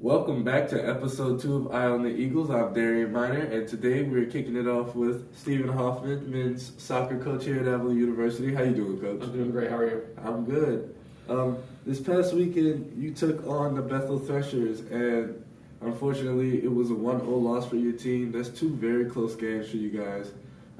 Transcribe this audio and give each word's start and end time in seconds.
Welcome 0.00 0.44
back 0.44 0.68
to 0.68 0.88
episode 0.88 1.40
two 1.40 1.56
of 1.56 1.74
Eye 1.74 1.86
on 1.86 2.04
the 2.04 2.08
Eagles. 2.08 2.50
I'm 2.50 2.72
Darian 2.72 3.10
Miner, 3.12 3.40
and 3.40 3.66
today 3.66 4.04
we're 4.04 4.26
kicking 4.26 4.54
it 4.54 4.68
off 4.68 4.94
with 4.94 5.36
Stephen 5.36 5.66
Hoffman, 5.66 6.30
men's 6.30 6.72
soccer 6.80 7.18
coach 7.18 7.44
here 7.44 7.58
at 7.58 7.66
Avila 7.66 7.92
University. 7.92 8.54
How 8.54 8.62
you 8.62 8.76
doing, 8.76 9.00
coach? 9.00 9.20
I'm 9.24 9.32
doing 9.32 9.50
great. 9.50 9.68
How 9.68 9.78
are 9.78 9.90
you? 9.90 10.06
I'm 10.18 10.44
good. 10.44 10.94
Um, 11.28 11.58
this 11.84 12.00
past 12.00 12.32
weekend, 12.32 12.92
you 12.96 13.12
took 13.12 13.44
on 13.48 13.74
the 13.74 13.82
Bethel 13.82 14.20
Threshers, 14.20 14.82
and 14.92 15.44
unfortunately, 15.80 16.62
it 16.62 16.72
was 16.72 16.92
a 16.92 16.94
1-0 16.94 17.26
loss 17.26 17.68
for 17.68 17.74
your 17.74 17.94
team. 17.94 18.30
That's 18.30 18.50
two 18.50 18.76
very 18.76 19.06
close 19.06 19.34
games 19.34 19.68
for 19.68 19.78
you 19.78 19.90
guys. 19.90 20.30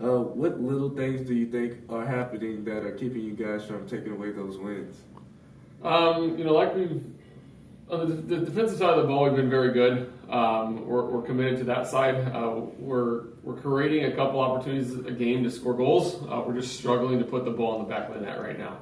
Uh, 0.01 0.21
what 0.21 0.61
little 0.61 0.91
things 0.91 1.27
do 1.27 1.35
you 1.35 1.47
think 1.47 1.79
are 1.91 2.07
happening 2.07 2.65
that 2.67 2.85
are 2.85 2.93
keeping 2.93 3.23
you 3.23 3.33
guys 3.33 3.65
from 3.65 3.85
taking 3.89 4.13
away 4.13 4.31
those 4.31 4.59
wins? 4.59 4.97
Um, 5.83 6.39
you 6.39 6.45
know, 6.45 6.55
like 6.55 6.73
we've 6.77 7.03
on 7.91 8.09
the, 8.09 8.37
the, 8.37 8.45
defensive 8.45 8.79
side 8.79 8.91
of 8.91 9.03
the 9.03 9.09
ball, 9.09 9.25
we've 9.25 9.37
been 9.37 9.51
very 9.51 9.73
good. 9.73 10.13
Um, 10.29 10.87
we're, 10.87 11.05
we're, 11.05 11.23
committed 11.23 11.59
to 11.59 11.65
that 11.65 11.87
side. 11.87 12.17
Uh, 12.35 12.61
we're 12.79 13.25
we're 13.43 13.57
creating 13.57 14.13
a 14.13 14.15
couple 14.15 14.41
opportunities 14.41 14.95
a 14.95 15.11
game 15.11 15.43
to 15.45 15.51
score 15.51 15.75
goals. 15.75 16.17
Uh, 16.29 16.43
we're 16.47 16.55
just 16.55 16.77
struggling 16.77 17.19
to 17.19 17.25
put 17.25 17.45
the 17.45 17.51
ball 17.51 17.81
in 17.81 17.89
the 17.89 17.89
back 17.89 18.09
of 18.09 18.15
the 18.15 18.21
net 18.21 18.41
right 18.41 18.59
now. 18.59 18.79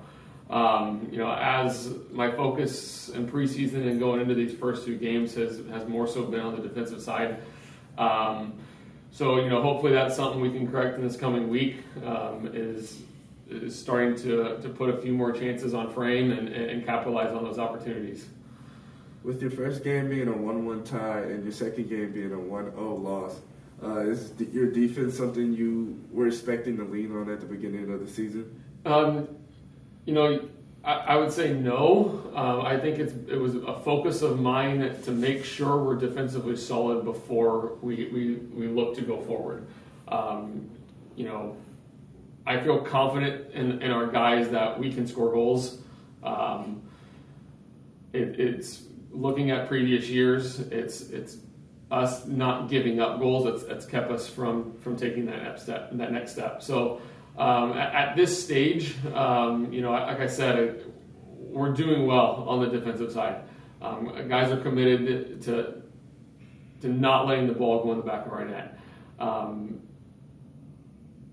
Um, 0.50 1.08
you 1.10 1.18
know, 1.18 1.32
as 1.32 1.92
my 2.12 2.30
focus 2.30 3.08
in 3.10 3.28
preseason 3.28 3.88
and 3.88 3.98
going 3.98 4.20
into 4.20 4.34
these 4.34 4.54
first 4.54 4.84
two 4.84 4.96
games 4.96 5.34
has 5.34 5.60
has 5.70 5.86
more 5.88 6.08
so 6.08 6.24
been 6.24 6.40
on 6.40 6.56
the 6.56 6.62
defensive 6.62 7.00
side. 7.00 7.38
Um, 7.98 8.54
so 9.12 9.40
you 9.40 9.48
know, 9.48 9.62
hopefully 9.62 9.92
that's 9.92 10.16
something 10.16 10.40
we 10.40 10.50
can 10.50 10.68
correct 10.68 10.98
in 10.98 11.06
this 11.06 11.16
coming 11.16 11.48
week. 11.48 11.76
Um, 12.04 12.50
is 12.52 13.02
is 13.48 13.78
starting 13.78 14.16
to 14.16 14.60
to 14.60 14.68
put 14.68 14.90
a 14.90 14.96
few 14.96 15.12
more 15.12 15.30
chances 15.30 15.74
on 15.74 15.92
frame 15.92 16.32
and, 16.32 16.48
and 16.48 16.84
capitalize 16.84 17.32
on 17.32 17.44
those 17.44 17.60
opportunities 17.60 18.26
with 19.26 19.42
your 19.42 19.50
first 19.50 19.82
game 19.82 20.08
being 20.08 20.28
a 20.28 20.32
1-1 20.32 20.88
tie 20.88 21.22
and 21.22 21.42
your 21.42 21.52
second 21.52 21.88
game 21.88 22.12
being 22.12 22.32
a 22.32 22.36
1-0 22.36 23.02
loss, 23.02 23.40
uh, 23.82 23.98
is 23.98 24.32
your 24.52 24.70
defense 24.70 25.18
something 25.18 25.52
you 25.52 26.00
were 26.12 26.28
expecting 26.28 26.76
to 26.76 26.84
lean 26.84 27.14
on 27.14 27.28
at 27.28 27.40
the 27.40 27.46
beginning 27.46 27.92
of 27.92 27.98
the 28.00 28.08
season? 28.10 28.62
Um, 28.86 29.28
you 30.06 30.14
know, 30.14 30.48
I, 30.84 30.92
I, 30.92 31.16
would 31.16 31.32
say 31.32 31.52
no. 31.52 32.30
Um, 32.36 32.64
I 32.64 32.78
think 32.78 33.00
it 33.00 33.36
was 33.36 33.56
a 33.56 33.74
focus 33.80 34.22
of 34.22 34.38
mine 34.38 34.96
to 35.02 35.10
make 35.10 35.44
sure 35.44 35.82
we're 35.82 35.96
defensively 35.96 36.56
solid 36.56 37.04
before 37.04 37.72
we, 37.82 38.08
we, 38.12 38.34
we 38.54 38.68
look 38.68 38.94
to 38.94 39.02
go 39.02 39.20
forward. 39.22 39.66
Um, 40.06 40.70
you 41.16 41.24
know, 41.24 41.56
I 42.46 42.60
feel 42.60 42.78
confident 42.78 43.52
in, 43.52 43.82
in, 43.82 43.90
our 43.90 44.06
guys 44.06 44.48
that 44.50 44.78
we 44.78 44.92
can 44.92 45.08
score 45.08 45.32
goals. 45.32 45.78
Um, 46.22 46.80
it, 48.12 48.38
it's 48.38 48.85
looking 49.16 49.50
at 49.50 49.68
previous 49.68 50.08
years, 50.08 50.60
it's 50.60 51.00
it's 51.10 51.38
us 51.90 52.26
not 52.26 52.68
giving 52.68 52.98
up 53.00 53.20
goals 53.20 53.44
that's, 53.44 53.62
that's 53.62 53.86
kept 53.86 54.10
us 54.10 54.28
from 54.28 54.78
from 54.78 54.96
taking 54.96 55.26
that 55.26 55.42
next 55.42 55.62
step. 55.62 55.90
That 55.92 56.12
next 56.12 56.32
step. 56.32 56.62
So 56.62 57.00
um, 57.38 57.72
at, 57.72 57.94
at, 57.94 58.16
this 58.16 58.42
stage, 58.42 58.94
um, 59.14 59.72
you 59.72 59.82
know, 59.82 59.92
like 59.92 60.20
I 60.20 60.26
said, 60.26 60.84
we're 61.26 61.72
doing 61.72 62.06
well 62.06 62.46
on 62.48 62.60
the 62.60 62.78
defensive 62.78 63.12
side. 63.12 63.42
Um, 63.82 64.28
guys 64.28 64.50
are 64.50 64.60
committed 64.60 65.42
to 65.42 65.82
to 66.82 66.88
not 66.88 67.26
letting 67.26 67.46
the 67.46 67.54
ball 67.54 67.82
go 67.84 67.92
in 67.92 67.98
the 67.98 68.04
back 68.04 68.26
of 68.26 68.32
our 68.32 68.44
net. 68.44 68.78
Um, 69.18 69.80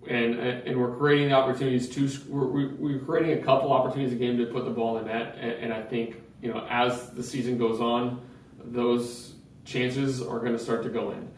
and, 0.08 0.36
and 0.36 0.80
we're 0.80 0.96
creating 0.98 1.32
opportunities 1.32 1.90
to 1.90 2.10
we're, 2.30 2.74
we're 2.76 3.00
creating 3.00 3.40
a 3.40 3.42
couple 3.42 3.72
opportunities 3.72 4.14
a 4.14 4.18
game 4.18 4.38
to 4.38 4.46
put 4.48 4.66
the 4.66 4.72
ball 4.72 4.98
in 4.98 5.06
the 5.06 5.14
net 5.14 5.38
and, 5.40 5.52
and 5.52 5.74
I 5.74 5.82
think 5.82 6.23
you 6.44 6.54
know, 6.54 6.68
as 6.70 7.10
the 7.12 7.24
season 7.24 7.58
goes 7.58 7.80
on, 7.80 8.22
those 8.66 9.34
chances 9.64 10.22
are 10.22 10.40
going 10.40 10.52
to 10.52 10.60
start 10.60 10.84
to 10.84 10.90
go 10.90 11.12
in. 11.12 11.32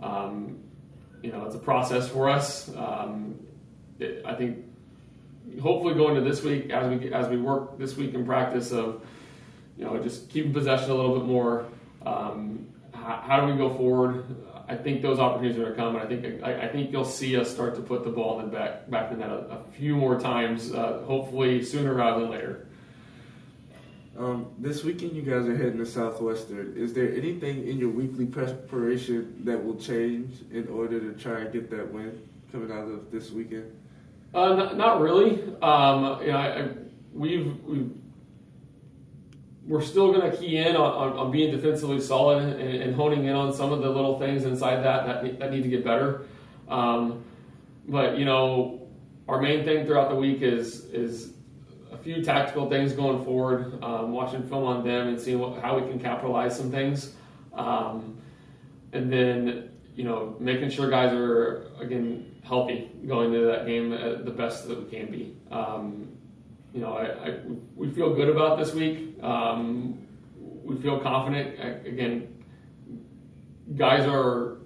Um, 0.00 0.58
you 1.22 1.32
know, 1.32 1.46
it's 1.46 1.54
a 1.54 1.58
process 1.58 2.08
for 2.08 2.28
us. 2.28 2.68
Um, 2.76 3.40
it, 3.98 4.22
I 4.26 4.34
think 4.34 4.58
hopefully 5.62 5.94
going 5.94 6.14
to 6.14 6.20
this 6.20 6.42
week 6.42 6.68
as 6.70 6.90
we 6.90 7.12
as 7.12 7.26
we 7.28 7.38
work 7.38 7.78
this 7.78 7.96
week 7.96 8.14
in 8.14 8.24
practice 8.26 8.70
of 8.70 9.02
you 9.78 9.84
know 9.84 9.98
just 10.02 10.28
keeping 10.28 10.52
possession 10.52 10.90
a 10.90 10.94
little 10.94 11.18
bit 11.18 11.26
more. 11.26 11.66
Um, 12.04 12.66
how, 12.92 13.22
how, 13.26 13.40
do 13.40 13.52
we 13.52 13.58
go 13.58 13.74
forward? 13.74 14.24
I 14.68 14.76
think 14.76 15.00
those 15.00 15.18
opportunities 15.18 15.58
are 15.58 15.64
going 15.64 15.74
to 15.74 15.82
come, 15.82 15.96
and 15.96 16.04
I 16.04 16.06
think 16.06 16.42
I, 16.42 16.66
I, 16.66 16.68
think 16.68 16.92
you'll 16.92 17.04
see 17.04 17.36
us 17.36 17.50
start 17.50 17.74
to 17.76 17.80
put 17.80 18.04
the 18.04 18.10
ball 18.10 18.40
in 18.40 18.46
the 18.46 18.52
back 18.52 18.90
back 18.90 19.10
in 19.10 19.20
that 19.20 19.30
a, 19.30 19.58
a 19.58 19.64
few 19.72 19.96
more 19.96 20.20
times. 20.20 20.70
Uh, 20.72 21.02
hopefully 21.06 21.62
sooner 21.64 21.94
rather 21.94 22.20
than 22.20 22.30
later. 22.30 22.66
Um, 24.20 24.52
this 24.58 24.84
weekend, 24.84 25.16
you 25.16 25.22
guys 25.22 25.48
are 25.48 25.56
heading 25.56 25.78
to 25.78 25.86
Southwestern. 25.86 26.74
Is 26.76 26.92
there 26.92 27.10
anything 27.10 27.66
in 27.66 27.78
your 27.78 27.88
weekly 27.88 28.26
preparation 28.26 29.42
that 29.46 29.64
will 29.64 29.76
change 29.76 30.40
in 30.52 30.68
order 30.68 31.00
to 31.00 31.18
try 31.18 31.40
and 31.40 31.50
get 31.50 31.70
that 31.70 31.90
win 31.90 32.20
coming 32.52 32.70
out 32.70 32.86
of 32.86 33.10
this 33.10 33.30
weekend? 33.30 33.74
Uh, 34.34 34.54
not, 34.56 34.76
not, 34.76 35.00
really. 35.00 35.42
Um, 35.62 36.20
you 36.20 36.32
know, 36.32 36.36
I, 36.36 36.60
I, 36.60 36.68
we've, 37.14 37.64
we've 37.64 37.90
we're 39.66 39.80
still 39.80 40.12
going 40.12 40.30
to 40.30 40.36
key 40.36 40.58
in 40.58 40.76
on, 40.76 41.12
on, 41.12 41.18
on, 41.18 41.30
being 41.30 41.50
defensively 41.50 42.00
solid 42.00 42.42
and, 42.42 42.60
and, 42.60 42.94
honing 42.94 43.24
in 43.24 43.34
on 43.34 43.54
some 43.54 43.72
of 43.72 43.80
the 43.80 43.88
little 43.88 44.18
things 44.18 44.44
inside 44.44 44.82
that 44.82 45.06
that, 45.06 45.38
that 45.38 45.50
need 45.50 45.62
to 45.62 45.68
get 45.70 45.82
better. 45.82 46.26
Um, 46.68 47.24
but 47.88 48.18
you 48.18 48.26
know, 48.26 48.86
our 49.28 49.40
main 49.40 49.64
thing 49.64 49.86
throughout 49.86 50.10
the 50.10 50.16
week 50.16 50.42
is 50.42 50.84
is 50.92 51.32
a 51.92 51.98
few 51.98 52.22
tactical 52.22 52.68
things 52.68 52.92
going 52.92 53.24
forward, 53.24 53.82
um, 53.82 54.12
watching 54.12 54.42
film 54.42 54.64
on 54.64 54.84
them 54.84 55.08
and 55.08 55.20
seeing 55.20 55.38
what, 55.38 55.60
how 55.60 55.78
we 55.78 55.88
can 55.88 55.98
capitalize 55.98 56.56
some 56.56 56.70
things. 56.70 57.14
Um, 57.52 58.18
and 58.92 59.12
then, 59.12 59.70
you 59.96 60.04
know, 60.04 60.36
making 60.38 60.70
sure 60.70 60.88
guys 60.88 61.12
are, 61.12 61.66
again, 61.80 62.40
healthy 62.42 62.90
going 63.06 63.32
into 63.32 63.46
that 63.46 63.66
game 63.66 63.90
the 63.90 64.30
best 64.30 64.68
that 64.68 64.78
we 64.78 64.90
can 64.90 65.10
be. 65.10 65.36
Um, 65.50 66.08
you 66.72 66.80
know, 66.80 66.94
I, 66.94 67.28
I, 67.28 67.38
we 67.74 67.90
feel 67.90 68.14
good 68.14 68.28
about 68.28 68.58
this 68.58 68.72
week. 68.72 69.22
Um, 69.22 70.06
we 70.38 70.76
feel 70.76 71.00
confident. 71.00 71.58
Again, 71.86 72.44
guys 73.76 74.06
are 74.06 74.58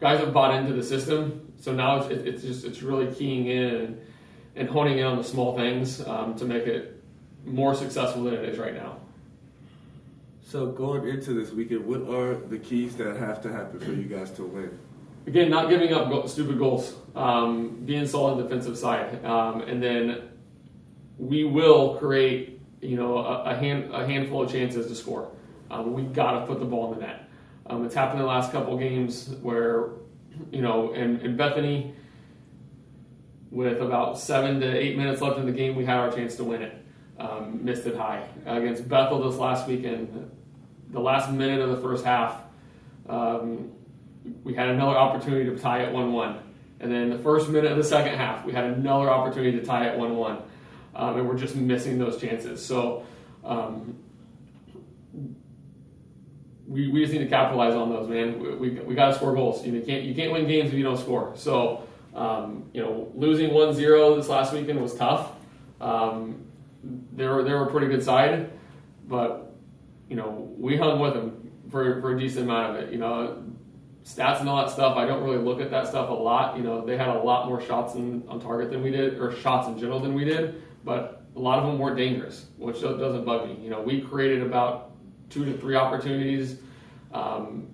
guys 0.00 0.20
have 0.20 0.32
bought 0.34 0.54
into 0.54 0.74
the 0.74 0.82
system, 0.82 1.52
so 1.58 1.72
now 1.72 1.96
it's, 1.98 2.08
it's 2.10 2.42
just 2.42 2.64
it's 2.64 2.82
really 2.82 3.12
keying 3.14 3.46
in 3.46 3.98
and 4.56 4.68
honing 4.68 4.98
in 4.98 5.06
on 5.06 5.16
the 5.16 5.24
small 5.24 5.56
things 5.56 6.06
um, 6.06 6.34
to 6.36 6.44
make 6.44 6.66
it 6.66 7.02
more 7.44 7.74
successful 7.74 8.24
than 8.24 8.34
it 8.34 8.48
is 8.48 8.58
right 8.58 8.74
now. 8.74 8.96
So 10.42 10.66
going 10.66 11.08
into 11.08 11.32
this 11.32 11.50
weekend, 11.50 11.84
what 11.84 12.02
are 12.08 12.36
the 12.36 12.58
keys 12.58 12.96
that 12.96 13.16
have 13.16 13.42
to 13.42 13.52
happen 13.52 13.80
for 13.80 13.92
you 13.92 14.04
guys 14.04 14.30
to 14.32 14.44
win? 14.44 14.78
Again, 15.26 15.50
not 15.50 15.68
giving 15.68 15.92
up 15.92 16.10
go- 16.10 16.26
stupid 16.26 16.58
goals, 16.58 16.94
um, 17.16 17.82
being 17.84 18.06
solid 18.06 18.42
defensive 18.42 18.76
side, 18.78 19.24
um, 19.24 19.62
and 19.62 19.82
then 19.82 20.28
we 21.18 21.44
will 21.44 21.96
create 21.96 22.60
you 22.80 22.96
know 22.96 23.18
a, 23.18 23.42
a, 23.44 23.56
hand, 23.56 23.92
a 23.92 24.06
handful 24.06 24.42
of 24.42 24.52
chances 24.52 24.86
to 24.86 24.94
score. 24.94 25.30
Um, 25.70 25.92
we 25.94 26.02
got 26.02 26.40
to 26.40 26.46
put 26.46 26.60
the 26.60 26.66
ball 26.66 26.92
in 26.92 27.00
the 27.00 27.06
net. 27.06 27.28
Um, 27.66 27.84
it's 27.86 27.94
happened 27.94 28.20
in 28.20 28.26
the 28.26 28.32
last 28.32 28.52
couple 28.52 28.76
games 28.76 29.34
where 29.40 29.88
you 30.52 30.60
know 30.60 30.92
in, 30.92 31.20
in 31.20 31.36
Bethany 31.36 31.94
with 33.54 33.80
about 33.80 34.18
seven 34.18 34.60
to 34.60 34.66
eight 34.66 34.96
minutes 34.96 35.20
left 35.20 35.38
in 35.38 35.46
the 35.46 35.52
game, 35.52 35.76
we 35.76 35.84
had 35.84 35.96
our 35.96 36.10
chance 36.10 36.34
to 36.36 36.44
win 36.44 36.62
it. 36.62 36.74
Um, 37.18 37.64
missed 37.64 37.86
it 37.86 37.96
high 37.96 38.26
against 38.44 38.88
Bethel 38.88 39.30
this 39.30 39.38
last 39.38 39.68
weekend. 39.68 40.30
The 40.90 40.98
last 40.98 41.30
minute 41.30 41.60
of 41.60 41.70
the 41.70 41.80
first 41.80 42.04
half, 42.04 42.40
um, 43.08 43.70
we 44.42 44.54
had 44.54 44.68
another 44.70 44.96
opportunity 44.96 45.48
to 45.48 45.56
tie 45.56 45.84
it 45.84 45.92
one-one, 45.92 46.40
and 46.80 46.90
then 46.90 47.10
the 47.10 47.18
first 47.18 47.48
minute 47.48 47.70
of 47.70 47.78
the 47.78 47.84
second 47.84 48.18
half, 48.18 48.44
we 48.44 48.52
had 48.52 48.64
another 48.64 49.08
opportunity 49.08 49.58
to 49.60 49.64
tie 49.64 49.86
it 49.86 49.98
one-one, 49.98 50.38
um, 50.96 51.16
and 51.16 51.28
we're 51.28 51.38
just 51.38 51.54
missing 51.54 51.98
those 51.98 52.20
chances. 52.20 52.64
So. 52.64 53.06
Um, 53.44 53.98
we, 56.66 56.88
we 56.88 57.02
just 57.02 57.12
need 57.12 57.18
to 57.18 57.28
capitalize 57.28 57.74
on 57.74 57.90
those, 57.90 58.08
man. 58.08 58.38
We, 58.38 58.54
we, 58.54 58.70
we 58.80 58.94
got 58.94 59.08
to 59.08 59.14
score 59.14 59.34
goals. 59.34 59.64
You, 59.66 59.72
know, 59.72 59.78
you 59.80 59.84
can't 59.84 60.02
you 60.02 60.14
can't 60.14 60.32
win 60.32 60.46
games 60.46 60.70
if 60.70 60.74
you 60.74 60.82
don't 60.82 60.96
score. 60.96 61.32
So 61.36 61.86
um, 62.14 62.70
you 62.72 62.82
know, 62.82 63.10
losing 63.14 63.50
1-0 63.50 64.16
this 64.16 64.28
last 64.28 64.52
weekend 64.52 64.80
was 64.80 64.94
tough. 64.94 65.32
Um, 65.80 66.46
they 67.14 67.26
were 67.26 67.42
they 67.42 67.52
were 67.52 67.64
a 67.64 67.70
pretty 67.70 67.88
good 67.88 68.02
side, 68.02 68.50
but 69.06 69.54
you 70.08 70.16
know 70.16 70.52
we 70.58 70.76
hung 70.76 71.00
with 71.00 71.14
them 71.14 71.50
for, 71.70 72.00
for 72.00 72.14
a 72.14 72.18
decent 72.18 72.44
amount 72.44 72.76
of 72.76 72.82
it. 72.82 72.92
You 72.92 72.98
know, 72.98 73.42
stats 74.04 74.40
and 74.40 74.48
all 74.48 74.64
that 74.64 74.70
stuff. 74.70 74.96
I 74.96 75.06
don't 75.06 75.22
really 75.22 75.38
look 75.38 75.60
at 75.60 75.70
that 75.70 75.88
stuff 75.88 76.10
a 76.10 76.12
lot. 76.12 76.56
You 76.56 76.62
know, 76.62 76.84
they 76.84 76.96
had 76.96 77.08
a 77.08 77.18
lot 77.18 77.48
more 77.48 77.60
shots 77.60 77.94
in, 77.94 78.22
on 78.28 78.40
target 78.40 78.70
than 78.70 78.82
we 78.82 78.90
did, 78.90 79.18
or 79.18 79.34
shots 79.34 79.66
in 79.68 79.78
general 79.78 80.00
than 80.00 80.14
we 80.14 80.24
did, 80.24 80.62
but 80.84 81.24
a 81.36 81.38
lot 81.38 81.58
of 81.58 81.66
them 81.66 81.78
weren't 81.78 81.96
dangerous, 81.96 82.46
which 82.58 82.80
doesn't 82.80 83.24
bug 83.24 83.48
me. 83.48 83.58
You 83.62 83.70
know, 83.70 83.80
we 83.80 84.00
created 84.02 84.42
about 84.42 84.92
two 85.30 85.44
to 85.44 85.56
three 85.58 85.74
opportunities. 85.74 86.58
Um, 87.12 87.68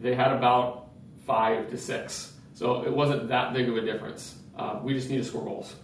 they 0.00 0.14
had 0.14 0.32
about 0.32 0.90
five 1.26 1.70
to 1.70 1.78
six. 1.78 2.35
So 2.56 2.82
it 2.84 2.90
wasn't 2.90 3.28
that 3.28 3.52
big 3.52 3.68
of 3.68 3.76
a 3.76 3.82
difference. 3.82 4.34
Uh, 4.56 4.80
we 4.82 4.94
just 4.94 5.10
need 5.10 5.18
to 5.18 5.24
score 5.24 5.44
goals. 5.44 5.74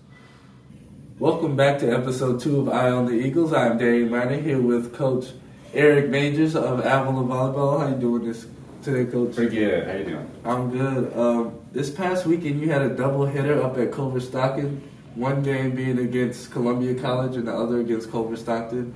Welcome 1.18 1.54
back 1.54 1.78
to 1.80 1.92
episode 1.92 2.40
two 2.40 2.60
of 2.60 2.70
Eye 2.70 2.88
on 2.88 3.04
the 3.04 3.12
Eagles. 3.12 3.52
I'm 3.52 3.76
Darian 3.76 4.10
Miner 4.10 4.40
here 4.40 4.58
with 4.58 4.94
Coach 4.94 5.26
Eric 5.74 6.08
Majors 6.08 6.56
of 6.56 6.78
Avila 6.78 7.24
Volleyball. 7.24 7.78
How 7.78 7.88
you 7.88 7.96
doing 7.96 8.24
this 8.24 8.46
today, 8.82 9.04
Coach? 9.04 9.36
Pretty 9.36 9.54
good. 9.54 9.86
How 9.86 9.96
you 9.98 10.04
doing? 10.06 10.30
I'm 10.46 10.70
good. 10.70 11.14
Um, 11.14 11.60
this 11.72 11.90
past 11.90 12.24
weekend, 12.24 12.58
you 12.58 12.70
had 12.70 12.80
a 12.80 12.96
double 12.96 13.26
hitter 13.26 13.62
up 13.62 13.76
at 13.76 13.92
Culver 13.92 14.20
Stockton. 14.20 14.80
One 15.14 15.42
game 15.42 15.76
being 15.76 15.98
against 15.98 16.52
Columbia 16.52 16.94
College 16.94 17.36
and 17.36 17.48
the 17.48 17.54
other 17.54 17.80
against 17.80 18.10
Culver 18.10 18.34
Stockton. 18.34 18.94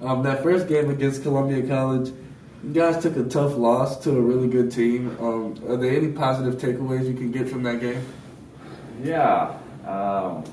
Um, 0.00 0.24
that 0.24 0.42
first 0.42 0.66
game 0.66 0.90
against 0.90 1.22
Columbia 1.22 1.64
College, 1.68 2.12
you 2.64 2.72
guys 2.72 3.02
took 3.02 3.16
a 3.16 3.24
tough 3.24 3.56
loss 3.56 3.98
to 4.04 4.16
a 4.16 4.20
really 4.20 4.48
good 4.48 4.70
team. 4.70 5.16
Um, 5.20 5.60
are 5.68 5.76
there 5.76 5.96
any 5.96 6.08
positive 6.12 6.60
takeaways 6.60 7.06
you 7.06 7.14
can 7.14 7.32
get 7.32 7.48
from 7.48 7.64
that 7.64 7.80
game? 7.80 8.04
Yeah, 9.02 9.58
um, 9.86 10.44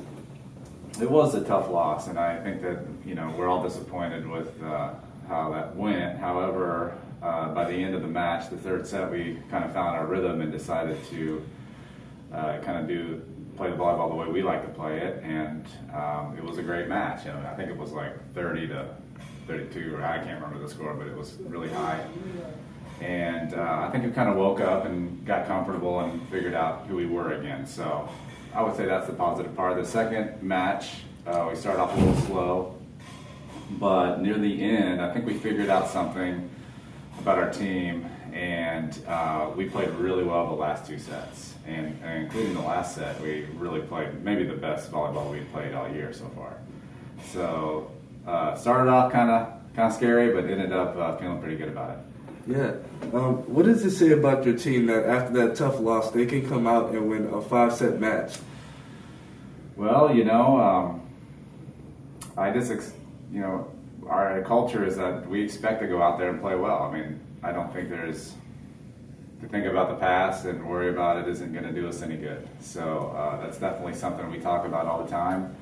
it 1.00 1.09
was 1.09 1.35
a 1.35 1.44
tough 1.44 1.69
loss, 1.69 2.07
and 2.07 2.17
I 2.17 2.39
think 2.41 2.61
that 2.63 2.79
you 3.06 3.13
know 3.13 3.33
we're 3.38 3.47
all 3.47 3.61
disappointed 3.61 4.27
with 4.27 4.61
uh, 4.63 4.94
how 5.27 5.51
that 5.51 5.75
went. 5.75 6.17
However, 6.19 6.97
uh, 7.21 7.53
by 7.53 7.65
the 7.65 7.75
end 7.75 7.94
of 7.94 8.01
the 8.01 8.07
match, 8.07 8.50
the 8.50 8.57
third 8.57 8.88
set, 8.88 9.11
we 9.11 9.39
kind 9.51 9.63
of 9.63 9.71
found 9.71 9.95
our 9.95 10.07
rhythm 10.07 10.41
and 10.41 10.51
decided 10.51 10.97
to 11.11 11.45
uh, 12.33 12.57
kind 12.59 12.79
of 12.79 12.88
do 12.88 13.21
play 13.56 13.69
the 13.69 13.75
volleyball 13.75 14.09
the 14.09 14.15
way 14.15 14.27
we 14.27 14.41
like 14.41 14.63
to 14.63 14.69
play 14.69 14.97
it, 14.97 15.21
and 15.23 15.65
um, 15.94 16.35
it 16.35 16.44
was 16.44 16.57
a 16.57 16.63
great 16.63 16.88
match. 16.88 17.25
Know, 17.25 17.38
I 17.51 17.56
think 17.56 17.69
it 17.69 17.77
was 17.77 17.91
like 17.91 18.33
30 18.33 18.69
to 18.69 18.95
32, 19.50 19.96
or 19.96 20.06
I 20.06 20.19
can't 20.19 20.40
remember 20.40 20.63
the 20.63 20.72
score, 20.72 20.94
but 20.94 21.07
it 21.07 21.18
was 21.18 21.34
really 21.48 21.69
high. 21.69 22.06
And 23.01 23.56
uh, 23.56 23.88
I 23.88 23.90
think 23.92 24.06
we 24.06 24.12
kind 24.12 24.30
of 24.30 24.36
woke 24.36 24.62
up 24.62 24.86
and 24.86 25.25
got 25.25 25.48
comfortable 25.48 26.01
and 26.01 26.22
figured 26.30 26.54
out 26.54 26.86
who 26.86 26.96
we 26.96 27.07
were 27.07 27.34
again. 27.34 27.66
So 27.66 28.07
I 28.54 28.62
would 28.62 28.75
say 28.75 28.86
that's 28.86 29.07
the 29.07 29.13
positive 29.13 29.56
part. 29.56 29.75
The 29.75 29.86
second 29.86 30.44
match, 30.44 30.98
uh, 31.25 31.48
we 31.50 31.56
started 31.56 31.81
off 31.81 31.98
a 31.98 32.00
little 32.00 32.22
slow, 32.28 32.75
but 33.72 34.22
near 34.22 34.38
the 34.38 34.62
end, 34.62 35.01
I 35.01 35.12
think 35.12 35.25
we 35.25 35.34
figured 35.34 35.69
out 35.69 35.88
something 35.88 36.48
about 37.18 37.40
our 37.40 37.52
team, 37.52 38.06
and 38.31 39.04
uh, 39.07 39.50
we 39.56 39.68
played 39.68 39.90
really 39.92 40.24
well 40.24 40.45
the 40.45 40.54
last 40.54 40.86
two 40.86 41.00
sets, 41.00 41.56
and, 41.66 41.98
and, 42.04 42.24
including 42.24 42.54
the 42.54 42.62
last 42.62 42.95
set, 42.95 43.19
we 43.19 43.45
really 43.56 43.81
played 43.81 44.24
maybe 44.24 44.44
the 44.44 44.54
best 44.54 44.92
volleyball 44.92 45.31
we've 45.31 45.52
played 45.52 45.74
all 45.74 45.90
year 45.90 46.13
so 46.13 46.30
far. 46.36 46.57
So 47.25 47.92
uh, 48.30 48.56
started 48.56 48.90
off 48.90 49.12
kind 49.12 49.30
of 49.30 49.48
kind 49.76 49.90
of 49.90 49.94
scary, 49.94 50.34
but 50.34 50.50
ended 50.50 50.72
up 50.72 50.96
uh, 50.96 51.18
feeling 51.18 51.40
pretty 51.40 51.58
good 51.58 51.70
about 51.70 51.92
it. 51.92 51.98
Yeah. 52.48 52.74
Um, 53.14 53.38
what 53.54 53.66
does 53.66 53.86
it 53.86 53.92
say 53.92 54.12
about 54.12 54.46
your 54.46 54.56
team 54.56 54.86
that 54.88 55.06
after 55.06 55.34
that 55.34 55.56
tough 55.56 55.80
loss, 55.80 56.12
they 56.12 56.26
can 56.26 56.48
come 56.48 56.68
out 56.68 56.92
and 56.92 57.10
win 57.10 57.28
a 57.28 57.42
five 57.42 57.74
set 57.74 58.00
match? 58.00 58.38
Well, 59.76 60.14
you 60.14 60.26
know, 60.26 60.60
um, 60.60 61.02
I 62.38 62.52
just, 62.52 62.72
ex- 62.72 62.94
you 63.31 63.42
know, 63.42 63.72
our 64.08 64.42
culture 64.44 64.86
is 64.86 64.98
that 64.98 65.28
we 65.28 65.42
expect 65.44 65.81
to 65.81 65.88
go 65.88 66.02
out 66.02 66.18
there 66.18 66.30
and 66.30 66.42
play 66.42 66.56
well. 66.56 66.84
I 66.84 66.92
mean, 66.92 67.20
I 67.44 67.52
don't 67.52 67.72
think 67.74 67.90
there's 67.90 68.34
to 69.42 69.48
think 69.48 69.66
about 69.66 69.90
the 69.90 69.96
past 69.96 70.46
and 70.46 70.68
worry 70.68 70.90
about 70.90 71.18
it 71.18 71.28
isn't 71.30 71.54
going 71.54 71.64
to 71.64 71.72
do 71.72 71.88
us 71.88 72.02
any 72.02 72.18
good. 72.18 72.48
So 72.60 73.16
uh, 73.16 73.42
that's 73.42 73.58
definitely 73.58 73.94
something 73.94 74.30
we 74.30 74.40
talk 74.40 74.66
about 74.66 74.86
all 74.86 75.04
the 75.04 75.10
time, 75.10 75.56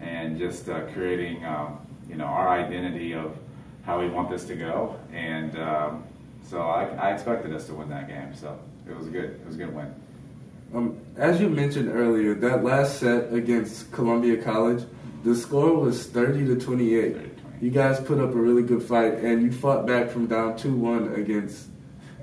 and 0.00 0.38
just 0.38 0.68
uh, 0.68 0.86
creating, 0.92 1.44
um, 1.44 1.78
you 2.14 2.18
know, 2.18 2.26
our 2.26 2.48
identity 2.48 3.12
of 3.12 3.36
how 3.84 3.98
we 3.98 4.08
want 4.08 4.30
this 4.30 4.44
to 4.44 4.54
go. 4.54 4.96
And 5.12 5.58
um, 5.58 6.04
so 6.48 6.60
I, 6.60 6.84
I, 6.84 7.12
expected 7.12 7.52
us 7.52 7.66
to 7.66 7.74
win 7.74 7.90
that 7.90 8.06
game. 8.06 8.32
So 8.36 8.56
it 8.88 8.96
was 8.96 9.08
good. 9.08 9.30
It 9.30 9.44
was 9.44 9.56
a 9.56 9.58
good 9.58 9.74
win. 9.74 9.92
Um, 10.72 10.96
as 11.16 11.40
you 11.40 11.48
mentioned 11.48 11.88
earlier, 11.88 12.34
that 12.34 12.62
last 12.62 13.00
set 13.00 13.32
against 13.32 13.90
Columbia 13.90 14.40
College, 14.40 14.84
the 15.24 15.34
score 15.34 15.74
was 15.74 16.06
30 16.06 16.46
to 16.46 16.60
28. 16.60 17.16
30 17.16 17.30
you 17.60 17.70
guys 17.70 17.98
put 17.98 18.20
up 18.20 18.30
a 18.30 18.38
really 18.38 18.62
good 18.62 18.82
fight, 18.82 19.14
and 19.14 19.42
you 19.42 19.50
fought 19.50 19.86
back 19.86 20.10
from 20.10 20.26
down 20.28 20.56
2 20.56 20.72
1 20.72 21.14
against 21.14 21.66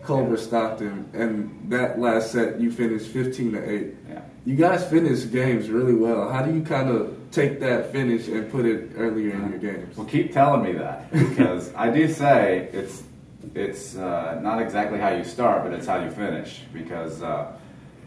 Culver 0.03 0.37
Stockton. 0.37 1.09
And 1.13 1.69
that 1.69 1.99
last 1.99 2.31
set, 2.31 2.61
you 2.61 2.71
finished 2.71 3.07
15 3.07 3.53
to 3.53 3.69
8. 3.69 3.95
Yeah. 4.07 4.21
You 4.45 4.55
guys 4.55 4.87
finished 4.87 5.31
games 5.33 5.69
really 5.69 5.95
well. 5.95 6.29
How 6.29 6.43
do 6.43 6.53
you 6.53 6.61
kind 6.61 6.89
of 6.89 7.20
take 7.31 7.59
that 7.61 7.91
finish 7.91 8.27
and 8.27 8.51
put 8.51 8.65
it 8.65 8.91
earlier 8.95 9.31
in 9.31 9.49
your 9.49 9.59
games? 9.59 9.97
Well, 9.97 10.07
keep 10.07 10.33
telling 10.33 10.63
me 10.63 10.73
that 10.73 11.11
because 11.13 11.73
I 11.75 11.89
do 11.89 12.11
say 12.11 12.69
it's 12.73 13.03
it's 13.55 13.95
uh, 13.95 14.39
not 14.41 14.61
exactly 14.61 14.99
how 14.99 15.09
you 15.09 15.23
start, 15.23 15.63
but 15.63 15.73
it's 15.73 15.87
how 15.87 16.03
you 16.03 16.11
finish. 16.11 16.61
Because 16.71 17.21
uh, 17.21 17.51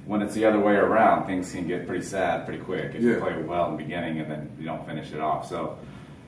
when 0.07 0.23
it's 0.23 0.35
the 0.35 0.45
other 0.45 0.61
way 0.61 0.75
around, 0.75 1.27
things 1.27 1.51
can 1.53 1.67
get 1.67 1.87
pretty 1.87 2.05
sad 2.05 2.47
pretty 2.47 2.63
quick 2.63 2.95
if 2.95 3.03
yeah. 3.03 3.15
you 3.15 3.21
play 3.21 3.43
well 3.43 3.71
in 3.71 3.77
the 3.77 3.83
beginning 3.83 4.21
and 4.21 4.31
then 4.31 4.51
you 4.59 4.65
don't 4.65 4.87
finish 4.87 5.13
it 5.13 5.21
off. 5.21 5.49
So, 5.49 5.79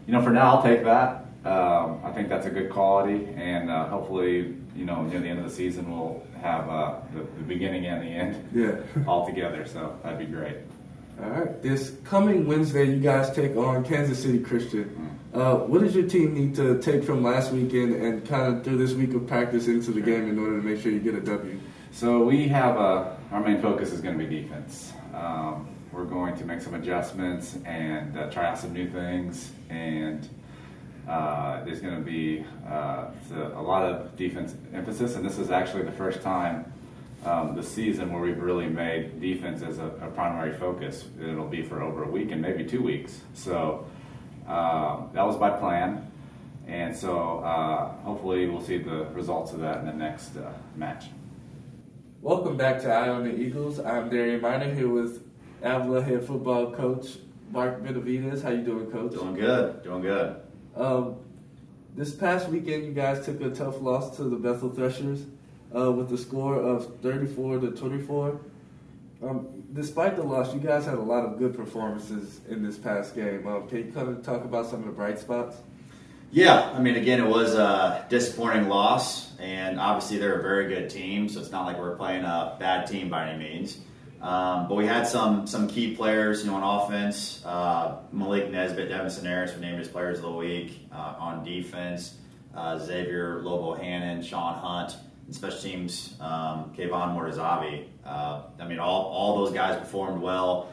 you 0.06 0.12
know, 0.12 0.22
for 0.22 0.30
now, 0.30 0.56
I'll 0.56 0.62
take 0.62 0.84
that. 0.84 1.26
Um, 1.44 2.00
I 2.04 2.10
think 2.10 2.28
that's 2.28 2.46
a 2.46 2.50
good 2.50 2.70
quality, 2.70 3.28
and 3.36 3.70
uh, 3.70 3.86
hopefully, 3.86 4.56
you 4.74 4.84
know, 4.84 5.02
near 5.04 5.20
the 5.20 5.28
end 5.28 5.38
of 5.38 5.44
the 5.44 5.54
season, 5.54 5.88
we'll 5.88 6.26
have 6.42 6.68
uh, 6.68 6.96
the, 7.14 7.20
the, 7.20 7.44
beginning 7.46 7.86
and 7.86 8.02
the 8.02 8.08
end 8.08 8.48
yeah. 8.52 9.04
all 9.06 9.24
together. 9.26 9.64
So 9.64 9.96
that'd 10.02 10.18
be 10.18 10.26
great. 10.26 10.56
All 11.22 11.30
right. 11.30 11.45
This 11.66 11.96
coming 12.04 12.46
Wednesday, 12.46 12.84
you 12.84 13.00
guys 13.00 13.28
take 13.32 13.56
on 13.56 13.84
Kansas 13.84 14.22
City 14.22 14.38
Christian. 14.38 14.84
Mm-hmm. 14.84 15.40
Uh, 15.40 15.54
what 15.66 15.80
does 15.80 15.96
your 15.96 16.06
team 16.06 16.32
need 16.32 16.54
to 16.54 16.80
take 16.80 17.02
from 17.02 17.24
last 17.24 17.50
weekend 17.50 17.92
and 17.96 18.24
kind 18.24 18.56
of 18.56 18.62
through 18.62 18.78
this 18.78 18.92
week 18.92 19.12
of 19.14 19.26
practice 19.26 19.66
into 19.66 19.90
the 19.90 20.00
game 20.00 20.28
in 20.28 20.38
order 20.38 20.60
to 20.60 20.62
make 20.62 20.80
sure 20.80 20.92
you 20.92 21.00
get 21.00 21.16
a 21.16 21.20
W? 21.20 21.58
So 21.90 22.22
we 22.22 22.46
have 22.46 22.76
a, 22.76 23.18
our 23.32 23.40
main 23.40 23.60
focus 23.60 23.90
is 23.90 24.00
going 24.00 24.16
to 24.16 24.24
be 24.24 24.42
defense. 24.42 24.92
Um, 25.12 25.68
we're 25.90 26.04
going 26.04 26.36
to 26.36 26.44
make 26.44 26.60
some 26.60 26.74
adjustments 26.74 27.58
and 27.64 28.16
uh, 28.16 28.30
try 28.30 28.46
out 28.46 28.58
some 28.58 28.72
new 28.72 28.88
things, 28.88 29.50
and 29.68 30.28
uh, 31.08 31.64
there's 31.64 31.80
going 31.80 31.96
to 31.96 32.00
be 32.00 32.46
uh, 32.70 33.08
a 33.34 33.60
lot 33.60 33.82
of 33.82 34.14
defense 34.14 34.54
emphasis. 34.72 35.16
And 35.16 35.26
this 35.26 35.36
is 35.36 35.50
actually 35.50 35.82
the 35.82 35.90
first 35.90 36.22
time 36.22 36.72
um, 37.26 37.56
the 37.56 37.62
season 37.62 38.12
where 38.12 38.22
we've 38.22 38.40
really 38.40 38.68
made 38.68 39.20
defense 39.20 39.62
as 39.62 39.78
a, 39.78 39.86
a, 40.00 40.10
primary 40.10 40.56
focus. 40.56 41.06
It'll 41.20 41.48
be 41.48 41.62
for 41.62 41.82
over 41.82 42.04
a 42.04 42.08
week 42.08 42.30
and 42.30 42.40
maybe 42.40 42.64
two 42.64 42.82
weeks. 42.82 43.20
So 43.34 43.84
uh, 44.46 45.02
that 45.12 45.26
was 45.26 45.38
my 45.38 45.50
plan. 45.50 46.10
And 46.68 46.96
so 46.96 47.40
uh, 47.40 47.96
hopefully 48.02 48.46
we'll 48.46 48.62
see 48.62 48.78
the 48.78 49.06
results 49.06 49.52
of 49.52 49.60
that 49.60 49.78
in 49.78 49.86
the 49.86 49.92
next 49.92 50.36
uh, 50.36 50.52
match. 50.76 51.06
Welcome 52.22 52.56
back 52.56 52.80
to 52.82 52.92
Eye 52.92 53.08
on 53.08 53.24
the 53.24 53.34
Eagles. 53.34 53.80
I'm 53.80 54.08
Darian 54.08 54.40
Miner 54.40 54.72
here 54.72 54.88
with 54.88 55.22
Avila 55.62 56.02
head 56.02 56.24
football 56.24 56.72
coach 56.72 57.18
Mark 57.50 57.82
Benavides. 57.82 58.42
How 58.42 58.50
you 58.50 58.62
doing, 58.62 58.90
coach? 58.90 59.12
Doing 59.12 59.34
good. 59.34 59.82
Doing 59.82 60.02
good. 60.02 60.36
Um, 60.76 61.16
this 61.96 62.14
past 62.14 62.48
weekend, 62.48 62.84
you 62.84 62.92
guys 62.92 63.24
took 63.24 63.40
a 63.40 63.50
tough 63.50 63.80
loss 63.80 64.16
to 64.16 64.24
the 64.24 64.36
Bethel 64.36 64.70
Threshers 64.70 65.24
uh, 65.74 65.90
with 65.92 66.08
the 66.08 66.18
score 66.18 66.56
of 66.56 67.00
34 67.00 67.60
to 67.60 67.70
24. 67.70 68.40
Um, 69.22 69.64
despite 69.72 70.16
the 70.16 70.22
loss, 70.22 70.52
you 70.52 70.60
guys 70.60 70.84
had 70.84 70.94
a 70.94 71.02
lot 71.02 71.24
of 71.24 71.38
good 71.38 71.56
performances 71.56 72.40
in 72.48 72.62
this 72.62 72.76
past 72.76 73.14
game. 73.14 73.46
Um, 73.46 73.68
can 73.68 73.78
you 73.78 73.92
kind 73.92 74.08
of 74.08 74.22
talk 74.22 74.44
about 74.44 74.66
some 74.66 74.80
of 74.80 74.86
the 74.86 74.92
bright 74.92 75.18
spots? 75.18 75.56
Yeah, 76.32 76.70
I 76.74 76.80
mean, 76.80 76.96
again, 76.96 77.20
it 77.20 77.28
was 77.28 77.54
a 77.54 78.04
disappointing 78.10 78.68
loss, 78.68 79.38
and 79.38 79.80
obviously 79.80 80.18
they're 80.18 80.38
a 80.38 80.42
very 80.42 80.68
good 80.68 80.90
team, 80.90 81.28
so 81.28 81.40
it's 81.40 81.50
not 81.50 81.66
like 81.66 81.78
we're 81.78 81.96
playing 81.96 82.24
a 82.24 82.56
bad 82.58 82.86
team 82.86 83.08
by 83.08 83.30
any 83.30 83.38
means. 83.38 83.78
Um, 84.20 84.66
but 84.66 84.74
we 84.74 84.86
had 84.86 85.06
some 85.06 85.46
some 85.46 85.68
key 85.68 85.94
players, 85.94 86.44
you 86.44 86.50
know, 86.50 86.56
on 86.56 86.84
offense. 86.84 87.42
Uh, 87.44 87.98
Malik 88.12 88.50
Nesbitt, 88.50 88.88
Devin 88.88 89.06
Sanaris 89.06 89.54
were 89.54 89.60
named 89.60 89.80
as 89.80 89.88
players 89.88 90.18
of 90.18 90.24
the 90.24 90.30
week. 90.32 90.88
Uh, 90.90 91.14
on 91.18 91.44
defense, 91.44 92.14
uh, 92.54 92.78
Xavier 92.78 93.42
Lobo 93.42 93.74
Hannon, 93.74 94.22
Sean 94.22 94.54
Hunt, 94.54 94.96
and 95.26 95.34
special 95.34 95.60
teams, 95.60 96.14
um, 96.20 96.72
Kayvon. 96.76 97.86
Uh, 98.04 98.42
I 98.58 98.66
mean, 98.66 98.78
all, 98.78 99.02
all 99.04 99.44
those 99.44 99.52
guys 99.52 99.78
performed 99.78 100.22
well. 100.22 100.72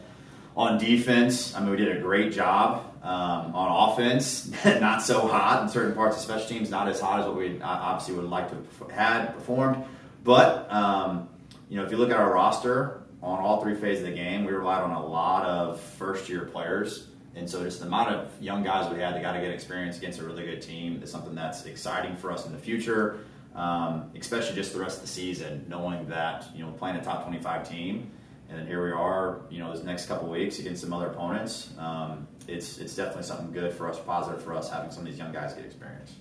On 0.55 0.77
defense, 0.77 1.55
I 1.55 1.61
mean, 1.61 1.71
we 1.71 1.77
did 1.77 1.97
a 1.97 1.99
great 1.99 2.31
job. 2.31 2.89
Um, 3.01 3.53
on 3.53 3.91
offense, 3.91 4.49
not 4.65 5.01
so 5.01 5.27
hot 5.27 5.63
in 5.63 5.69
certain 5.69 5.93
parts 5.93 6.15
of 6.15 6.21
special 6.23 6.47
teams, 6.47 6.69
not 6.69 6.87
as 6.87 7.01
hot 7.01 7.19
as 7.19 7.25
what 7.25 7.35
we 7.35 7.61
obviously 7.61 8.15
would 8.15 8.29
like 8.29 8.49
to 8.49 8.55
have 8.55 8.91
had 8.91 9.33
performed. 9.33 9.83
But, 10.23 10.71
um, 10.71 11.27
you 11.67 11.75
know, 11.75 11.83
if 11.83 11.91
you 11.91 11.97
look 11.97 12.11
at 12.11 12.15
our 12.15 12.31
roster, 12.31 13.03
on 13.23 13.39
all 13.39 13.61
three 13.61 13.75
phases 13.75 14.03
of 14.03 14.09
the 14.09 14.15
game, 14.15 14.43
we 14.43 14.51
relied 14.51 14.83
on 14.83 14.91
a 14.91 15.05
lot 15.05 15.45
of 15.45 15.79
first 15.79 16.27
year 16.27 16.45
players. 16.45 17.07
And 17.35 17.49
so 17.49 17.63
just 17.63 17.79
the 17.79 17.87
amount 17.87 18.09
of 18.09 18.29
young 18.41 18.63
guys 18.63 18.93
we 18.93 18.99
had 18.99 19.15
that 19.15 19.21
got 19.21 19.31
to 19.31 19.39
get 19.39 19.49
experience 19.49 19.97
against 19.97 20.19
a 20.19 20.23
really 20.23 20.45
good 20.45 20.61
team 20.61 21.01
is 21.01 21.09
something 21.09 21.33
that's 21.33 21.65
exciting 21.65 22.17
for 22.17 22.31
us 22.31 22.45
in 22.45 22.51
the 22.51 22.57
future, 22.57 23.19
um, 23.55 24.11
especially 24.15 24.55
just 24.55 24.73
the 24.73 24.79
rest 24.79 24.97
of 24.97 25.03
the 25.03 25.09
season, 25.09 25.65
knowing 25.67 26.07
that, 26.09 26.45
you 26.55 26.63
know, 26.63 26.71
playing 26.71 26.95
a 26.95 27.03
top 27.03 27.23
25 27.23 27.69
team, 27.69 28.11
and 28.49 28.59
then 28.59 28.67
here 28.67 28.83
we 28.83 28.91
are, 28.91 29.41
you 29.49 29.59
know, 29.59 29.73
this 29.73 29.83
next 29.83 30.07
couple 30.07 30.29
weeks 30.29 30.59
against 30.59 30.81
some 30.81 30.93
other 30.93 31.07
opponents. 31.07 31.69
Um, 31.77 32.27
it's, 32.47 32.77
it's 32.77 32.95
definitely 32.95 33.23
something 33.23 33.51
good 33.51 33.73
for 33.73 33.89
us, 33.89 33.99
positive 33.99 34.43
for 34.43 34.53
us, 34.53 34.69
having 34.69 34.91
some 34.91 35.03
of 35.03 35.09
these 35.09 35.17
young 35.17 35.31
guys 35.31 35.53
get 35.53 35.65
experience. 35.65 36.13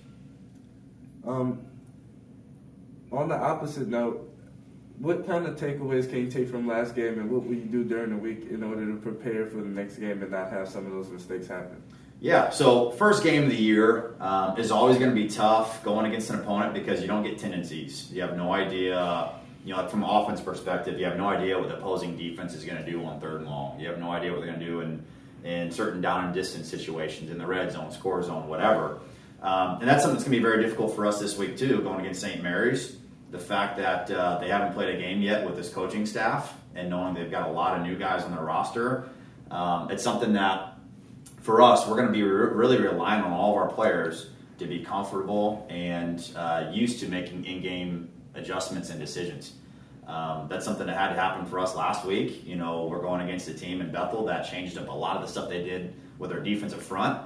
Um, 1.25 1.65
on 3.11 3.29
the 3.29 3.35
opposite 3.35 3.87
note, 3.87 4.29
what 4.99 5.25
kind 5.25 5.45
of 5.45 5.55
takeaways 5.55 6.09
can 6.09 6.19
you 6.19 6.31
take 6.31 6.49
from 6.49 6.67
last 6.67 6.95
game, 6.95 7.19
and 7.19 7.29
what 7.29 7.43
will 7.43 7.55
you 7.55 7.65
do 7.65 7.83
during 7.83 8.11
the 8.11 8.17
week 8.17 8.47
in 8.49 8.63
order 8.63 8.85
to 8.85 8.95
prepare 8.97 9.47
for 9.47 9.57
the 9.57 9.69
next 9.69 9.97
game 9.97 10.21
and 10.21 10.31
not 10.31 10.51
have 10.51 10.69
some 10.69 10.85
of 10.85 10.91
those 10.91 11.09
mistakes 11.09 11.47
happen? 11.47 11.81
Yeah, 12.23 12.51
so 12.51 12.91
first 12.91 13.21
game 13.21 13.43
of 13.43 13.49
the 13.49 13.57
year 13.57 14.15
um, 14.21 14.57
is 14.57 14.71
always 14.71 14.97
going 14.97 15.09
to 15.09 15.15
be 15.15 15.27
tough 15.27 15.83
going 15.83 16.05
against 16.05 16.29
an 16.29 16.39
opponent 16.39 16.73
because 16.73 17.01
you 17.01 17.07
don't 17.07 17.21
get 17.21 17.37
tendencies. 17.37 18.09
You 18.13 18.21
have 18.21 18.37
no 18.37 18.53
idea, 18.53 19.29
you 19.65 19.75
know, 19.75 19.85
from 19.89 20.05
offense 20.05 20.39
perspective, 20.39 20.97
you 20.97 21.03
have 21.03 21.17
no 21.17 21.27
idea 21.27 21.59
what 21.59 21.67
the 21.67 21.75
opposing 21.75 22.15
defense 22.15 22.53
is 22.53 22.63
going 22.63 22.81
to 22.81 22.89
do 22.89 23.03
on 23.03 23.19
third 23.19 23.41
and 23.41 23.49
long. 23.49 23.77
You 23.77 23.89
have 23.89 23.99
no 23.99 24.09
idea 24.09 24.31
what 24.31 24.39
they're 24.39 24.47
going 24.47 24.61
to 24.61 24.65
do 24.65 24.79
in, 24.79 25.05
in 25.43 25.69
certain 25.69 25.99
down 25.99 26.23
and 26.23 26.33
distance 26.33 26.69
situations, 26.69 27.29
in 27.29 27.37
the 27.37 27.45
red 27.45 27.73
zone, 27.73 27.91
score 27.91 28.23
zone, 28.23 28.47
whatever. 28.47 29.01
Um, 29.41 29.81
and 29.81 29.89
that's 29.89 30.03
something 30.03 30.15
that's 30.15 30.23
going 30.23 30.37
to 30.37 30.37
be 30.37 30.41
very 30.41 30.63
difficult 30.63 30.95
for 30.95 31.05
us 31.05 31.19
this 31.19 31.37
week, 31.37 31.57
too, 31.57 31.81
going 31.81 31.99
against 31.99 32.21
St. 32.21 32.41
Mary's. 32.41 32.95
The 33.31 33.39
fact 33.39 33.75
that 33.79 34.09
uh, 34.09 34.39
they 34.39 34.47
haven't 34.47 34.75
played 34.75 34.95
a 34.95 34.97
game 34.97 35.21
yet 35.21 35.45
with 35.45 35.57
this 35.57 35.67
coaching 35.67 36.05
staff 36.05 36.53
and 36.73 36.89
knowing 36.89 37.15
they've 37.15 37.29
got 37.29 37.49
a 37.49 37.51
lot 37.51 37.77
of 37.77 37.85
new 37.85 37.97
guys 37.97 38.23
on 38.23 38.31
their 38.31 38.45
roster, 38.45 39.09
um, 39.51 39.91
it's 39.91 40.03
something 40.03 40.31
that 40.33 40.72
for 41.43 41.61
us, 41.61 41.85
we're 41.85 41.97
going 41.97 42.07
to 42.07 42.13
be 42.13 42.23
re- 42.23 42.53
really 42.53 42.77
relying 42.77 43.21
on 43.21 43.33
all 43.33 43.51
of 43.51 43.57
our 43.57 43.67
players 43.67 44.29
to 44.59 44.65
be 44.65 44.79
comfortable 44.79 45.67
and 45.69 46.31
uh, 46.37 46.69
used 46.71 47.01
to 47.01 47.09
making 47.09 47.43
in-game 47.43 48.09
adjustments 48.33 48.89
and 48.89 48.99
decisions. 48.99 49.53
Um, 50.07 50.47
that's 50.49 50.65
something 50.65 50.87
that 50.87 50.97
had 50.97 51.09
to 51.09 51.19
happen 51.19 51.45
for 51.45 51.59
us 51.59 51.75
last 51.75 52.05
week. 52.05 52.45
You 52.47 52.55
know, 52.55 52.85
we're 52.85 53.01
going 53.01 53.21
against 53.21 53.47
a 53.49 53.53
team 53.53 53.81
in 53.81 53.91
Bethel 53.91 54.25
that 54.25 54.49
changed 54.49 54.77
up 54.77 54.87
a 54.87 54.91
lot 54.91 55.17
of 55.17 55.21
the 55.21 55.27
stuff 55.27 55.49
they 55.49 55.63
did 55.63 55.93
with 56.17 56.29
their 56.29 56.39
defensive 56.39 56.81
front. 56.81 57.21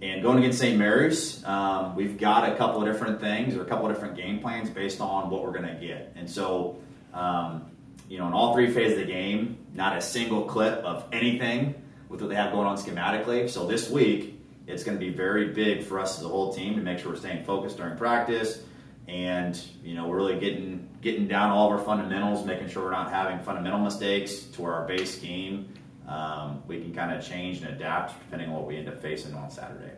And 0.00 0.22
going 0.22 0.38
against 0.38 0.58
St. 0.58 0.76
Mary's, 0.76 1.44
um, 1.44 1.94
we've 1.94 2.18
got 2.18 2.50
a 2.50 2.56
couple 2.56 2.80
of 2.80 2.92
different 2.92 3.20
things 3.20 3.54
or 3.54 3.62
a 3.62 3.64
couple 3.64 3.86
of 3.86 3.94
different 3.94 4.16
game 4.16 4.40
plans 4.40 4.70
based 4.70 5.00
on 5.00 5.30
what 5.30 5.44
we're 5.44 5.52
going 5.52 5.72
to 5.72 5.80
get. 5.80 6.12
And 6.16 6.28
so, 6.28 6.78
um, 7.14 7.70
you 8.08 8.18
know, 8.18 8.26
in 8.26 8.32
all 8.32 8.54
three 8.54 8.72
phases 8.72 8.98
of 8.98 9.06
the 9.06 9.12
game, 9.12 9.58
not 9.72 9.96
a 9.96 10.00
single 10.00 10.46
clip 10.46 10.78
of 10.78 11.06
anything 11.12 11.76
with 12.12 12.20
what 12.20 12.28
they 12.28 12.36
have 12.36 12.52
going 12.52 12.66
on 12.66 12.76
schematically. 12.76 13.48
So 13.48 13.66
this 13.66 13.88
week, 13.90 14.38
it's 14.66 14.84
going 14.84 14.96
to 14.96 15.04
be 15.04 15.10
very 15.10 15.48
big 15.48 15.82
for 15.82 15.98
us 15.98 16.18
as 16.18 16.24
a 16.24 16.28
whole 16.28 16.52
team 16.54 16.76
to 16.76 16.82
make 16.82 16.98
sure 16.98 17.10
we're 17.10 17.18
staying 17.18 17.44
focused 17.44 17.78
during 17.78 17.96
practice, 17.96 18.62
and 19.08 19.60
you 19.82 19.94
know 19.94 20.06
we're 20.06 20.16
really 20.16 20.38
getting 20.38 20.88
getting 21.00 21.26
down 21.26 21.50
all 21.50 21.72
of 21.72 21.78
our 21.78 21.84
fundamentals, 21.84 22.46
making 22.46 22.68
sure 22.68 22.84
we're 22.84 22.90
not 22.92 23.10
having 23.10 23.40
fundamental 23.40 23.80
mistakes 23.80 24.44
to 24.44 24.62
where 24.62 24.74
our 24.74 24.86
base 24.86 25.18
game. 25.18 25.72
um, 26.06 26.62
we 26.66 26.80
can 26.80 26.92
kind 26.94 27.12
of 27.12 27.24
change 27.26 27.62
and 27.62 27.68
adapt 27.74 28.18
depending 28.24 28.48
on 28.48 28.54
what 28.54 28.66
we 28.66 28.76
end 28.76 28.88
up 28.88 29.00
facing 29.00 29.34
on 29.34 29.50
Saturday. 29.50 29.94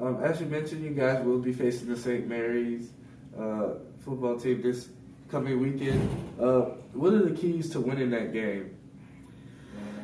Um, 0.00 0.22
as 0.22 0.40
you 0.40 0.46
mentioned, 0.46 0.84
you 0.84 0.90
guys 0.90 1.24
will 1.24 1.38
be 1.38 1.52
facing 1.52 1.88
the 1.88 1.96
St. 1.96 2.26
Mary's 2.26 2.90
uh, 3.38 3.74
football 4.04 4.38
team 4.38 4.60
this 4.60 4.88
coming 5.30 5.60
weekend. 5.60 6.08
Uh, 6.40 6.62
what 6.92 7.12
are 7.12 7.22
the 7.22 7.34
keys 7.34 7.70
to 7.70 7.80
winning 7.80 8.10
that 8.10 8.32
game? 8.32 8.76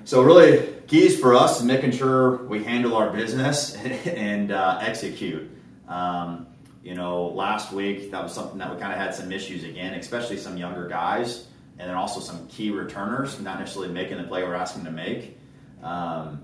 So 0.04 0.22
really, 0.22 0.66
keys 0.90 1.20
for 1.20 1.34
us 1.34 1.60
is 1.60 1.64
making 1.64 1.92
sure 1.92 2.38
we 2.46 2.64
handle 2.64 2.96
our 2.96 3.10
business 3.10 3.76
and 4.06 4.50
uh, 4.50 4.80
execute. 4.82 5.48
Um, 5.86 6.48
you 6.82 6.96
know, 6.96 7.28
last 7.28 7.72
week 7.72 8.10
that 8.10 8.20
was 8.24 8.32
something 8.32 8.58
that 8.58 8.74
we 8.74 8.80
kind 8.80 8.92
of 8.92 8.98
had 8.98 9.14
some 9.14 9.30
issues 9.30 9.62
again, 9.62 9.94
especially 9.94 10.36
some 10.36 10.56
younger 10.56 10.88
guys, 10.88 11.46
and 11.78 11.88
then 11.88 11.96
also 11.96 12.18
some 12.18 12.48
key 12.48 12.72
returners 12.72 13.38
not 13.40 13.60
necessarily 13.60 13.92
making 13.92 14.18
the 14.18 14.24
play 14.24 14.42
we're 14.42 14.54
asking 14.54 14.84
to 14.84 14.90
make. 14.90 15.38
Um, 15.80 16.42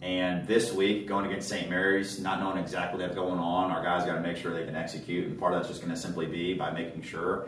and 0.00 0.48
this 0.48 0.72
week, 0.72 1.06
going 1.06 1.26
against 1.26 1.50
St. 1.50 1.68
Mary's, 1.68 2.18
not 2.18 2.40
knowing 2.40 2.56
exactly 2.56 3.02
what's 3.02 3.14
going 3.14 3.38
on, 3.38 3.70
our 3.70 3.84
guys 3.84 4.06
got 4.06 4.14
to 4.14 4.20
make 4.20 4.38
sure 4.38 4.54
they 4.54 4.64
can 4.64 4.74
execute, 4.74 5.26
and 5.26 5.38
part 5.38 5.52
of 5.52 5.58
that's 5.58 5.68
just 5.68 5.82
going 5.82 5.94
to 5.94 6.00
simply 6.00 6.24
be 6.24 6.54
by 6.54 6.70
making 6.70 7.02
sure 7.02 7.46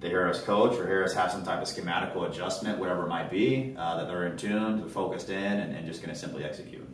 they 0.00 0.08
Harris 0.10 0.40
coach 0.42 0.76
or 0.78 0.86
Harris 0.86 1.14
have 1.14 1.32
some 1.32 1.44
type 1.44 1.62
of 1.62 1.68
schematical 1.68 2.28
adjustment, 2.28 2.78
whatever 2.78 3.04
it 3.04 3.08
might 3.08 3.30
be, 3.30 3.74
uh, 3.78 3.96
that 3.96 4.08
they're 4.08 4.26
in 4.26 4.36
tune, 4.36 4.78
they're 4.78 4.88
focused 4.88 5.30
in, 5.30 5.36
and, 5.36 5.74
and 5.74 5.86
just 5.86 6.02
going 6.02 6.12
to 6.12 6.18
simply 6.18 6.44
execute. 6.44 6.86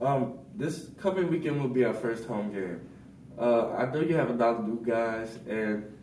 Um, 0.00 0.38
this 0.56 0.88
coming 1.00 1.30
weekend 1.30 1.60
will 1.60 1.68
be 1.68 1.84
our 1.84 1.94
first 1.94 2.26
home 2.26 2.52
game. 2.52 2.80
Uh, 3.38 3.70
I 3.72 3.90
know 3.92 4.00
you 4.00 4.16
have 4.16 4.30
a 4.30 4.34
lot 4.34 4.56
of 4.56 4.66
new 4.66 4.84
guys, 4.84 5.38
and 5.48 5.96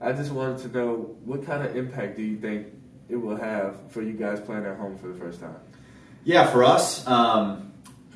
I 0.00 0.12
just 0.12 0.30
wanted 0.30 0.58
to 0.58 0.78
know 0.78 1.16
what 1.24 1.44
kind 1.44 1.66
of 1.66 1.76
impact 1.76 2.16
do 2.16 2.22
you 2.22 2.38
think 2.38 2.68
it 3.08 3.16
will 3.16 3.36
have 3.36 3.90
for 3.90 4.02
you 4.02 4.12
guys 4.12 4.40
playing 4.40 4.64
at 4.64 4.76
home 4.76 4.96
for 4.96 5.08
the 5.08 5.18
first 5.18 5.40
time? 5.40 5.56
Yeah, 6.22 6.50
for 6.50 6.64
us, 6.64 7.06
um, 7.06 7.69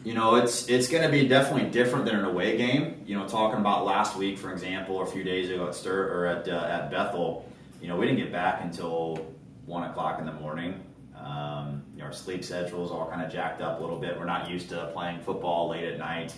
you 0.05 0.13
know, 0.13 0.37
it's 0.37 0.69
it's 0.69 0.87
going 0.87 1.03
to 1.03 1.09
be 1.09 1.27
definitely 1.27 1.71
different 1.71 2.05
than 2.05 2.17
an 2.17 2.27
away 2.27 2.57
game. 2.57 3.03
You 3.07 3.19
know, 3.19 3.27
talking 3.27 3.59
about 3.59 3.85
last 3.85 4.17
week, 4.17 4.39
for 4.39 4.53
example, 4.53 4.97
or 4.97 5.05
a 5.05 5.07
few 5.07 5.25
days 5.25 5.51
ago 5.51 5.67
at 5.67 5.75
Stir 5.75 6.13
or 6.13 6.27
at 6.27 6.47
uh, 6.47 6.69
at 6.71 6.91
Bethel, 6.91 7.51
you 7.81 7.89
know, 7.89 7.97
we 7.97 8.07
didn't 8.07 8.19
get 8.19 8.31
back 8.31 8.63
until 8.63 9.27
one 9.65 9.83
o'clock 9.85 10.21
in 10.21 10.27
the 10.27 10.33
morning. 10.33 10.85
Um, 11.19 11.83
you 11.95 12.01
know, 12.01 12.07
our 12.07 12.13
sleep 12.13 12.45
schedules 12.45 12.91
all 12.91 13.09
kind 13.11 13.23
of 13.23 13.33
jacked 13.33 13.63
up 13.63 13.79
a 13.79 13.81
little 13.81 13.99
bit. 13.99 14.19
We're 14.19 14.27
not 14.27 14.51
used 14.51 14.69
to 14.69 14.91
playing 14.93 15.21
football 15.21 15.71
late 15.71 15.85
at 15.85 15.99
night. 15.99 16.35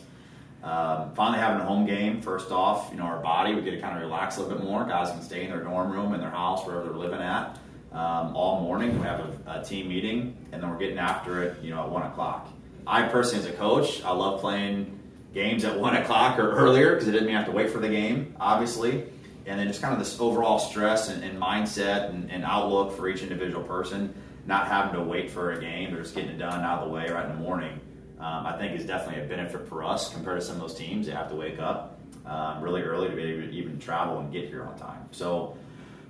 Um, 0.62 1.12
finally 1.14 1.38
having 1.38 1.60
a 1.60 1.64
home 1.64 1.86
game, 1.86 2.20
first 2.20 2.50
off, 2.50 2.88
you 2.90 2.98
know, 2.98 3.04
our 3.04 3.20
body, 3.20 3.54
we 3.54 3.62
get 3.62 3.72
to 3.72 3.80
kind 3.80 3.96
of 3.96 4.02
relax 4.02 4.36
a 4.36 4.42
little 4.42 4.56
bit 4.56 4.64
more. 4.64 4.84
Guys 4.84 5.10
can 5.10 5.22
stay 5.22 5.44
in 5.44 5.50
their 5.50 5.62
dorm 5.62 5.90
room, 5.92 6.14
in 6.14 6.20
their 6.20 6.30
house, 6.30 6.64
wherever 6.64 6.84
they're 6.84 6.96
living 6.96 7.20
at, 7.20 7.58
um, 7.92 8.34
all 8.34 8.62
morning. 8.62 8.98
We 8.98 9.06
have 9.06 9.20
a, 9.20 9.60
a, 9.60 9.64
team 9.64 9.88
meeting, 9.88 10.36
and 10.52 10.62
then 10.62 10.70
we're 10.70 10.78
getting 10.78 10.98
after 10.98 11.42
it, 11.42 11.62
you 11.62 11.70
know, 11.70 11.82
at 11.84 11.90
1 11.90 12.02
o'clock. 12.02 12.48
I 12.86 13.02
personally, 13.08 13.46
as 13.46 13.52
a 13.52 13.56
coach, 13.56 14.02
I 14.04 14.12
love 14.12 14.40
playing 14.40 14.98
games 15.34 15.64
at 15.64 15.78
one 15.78 15.96
o'clock 16.02 16.38
or 16.38 16.52
earlier 16.52 16.92
because 16.92 17.08
it 17.08 17.12
didn't 17.12 17.26
mean 17.26 17.36
I 17.36 17.38
have 17.38 17.48
to 17.48 17.54
wait 17.54 17.70
for 17.70 17.78
the 17.78 17.88
game, 17.88 18.34
obviously. 18.40 19.04
And 19.46 19.60
then 19.60 19.68
just 19.68 19.80
kind 19.80 19.92
of 19.92 20.00
this 20.00 20.18
overall 20.18 20.58
stress 20.58 21.08
and, 21.08 21.22
and 21.22 21.40
mindset 21.40 22.10
and, 22.10 22.30
and, 22.32 22.44
outlook 22.44 22.96
for 22.96 23.08
each 23.08 23.22
individual 23.22 23.62
person, 23.62 24.12
not 24.44 24.66
having 24.66 24.94
to 24.94 25.02
wait 25.02 25.30
for 25.30 25.52
a 25.52 25.60
game, 25.60 25.94
or 25.94 26.02
just 26.02 26.16
getting 26.16 26.30
it 26.30 26.38
done 26.38 26.64
out 26.64 26.80
of 26.80 26.88
the 26.88 26.92
way 26.92 27.08
right 27.08 27.26
in 27.26 27.30
the 27.30 27.40
morning, 27.40 27.80
um, 28.18 28.44
I 28.44 28.56
think 28.58 28.76
is 28.76 28.84
definitely 28.84 29.22
a 29.22 29.28
benefit 29.28 29.68
for 29.68 29.84
us 29.84 30.12
compared 30.12 30.40
to 30.40 30.44
some 30.44 30.56
of 30.56 30.62
those 30.62 30.74
teams 30.74 31.06
that 31.06 31.14
have 31.14 31.28
to 31.28 31.36
wake 31.36 31.60
up 31.60 32.00
um, 32.24 32.60
really 32.60 32.82
early 32.82 33.08
to 33.08 33.14
be 33.14 33.22
able 33.22 33.46
to 33.46 33.52
even 33.52 33.78
travel 33.78 34.18
and 34.18 34.32
get 34.32 34.48
here 34.48 34.64
on 34.64 34.76
time. 34.76 35.08
So 35.12 35.56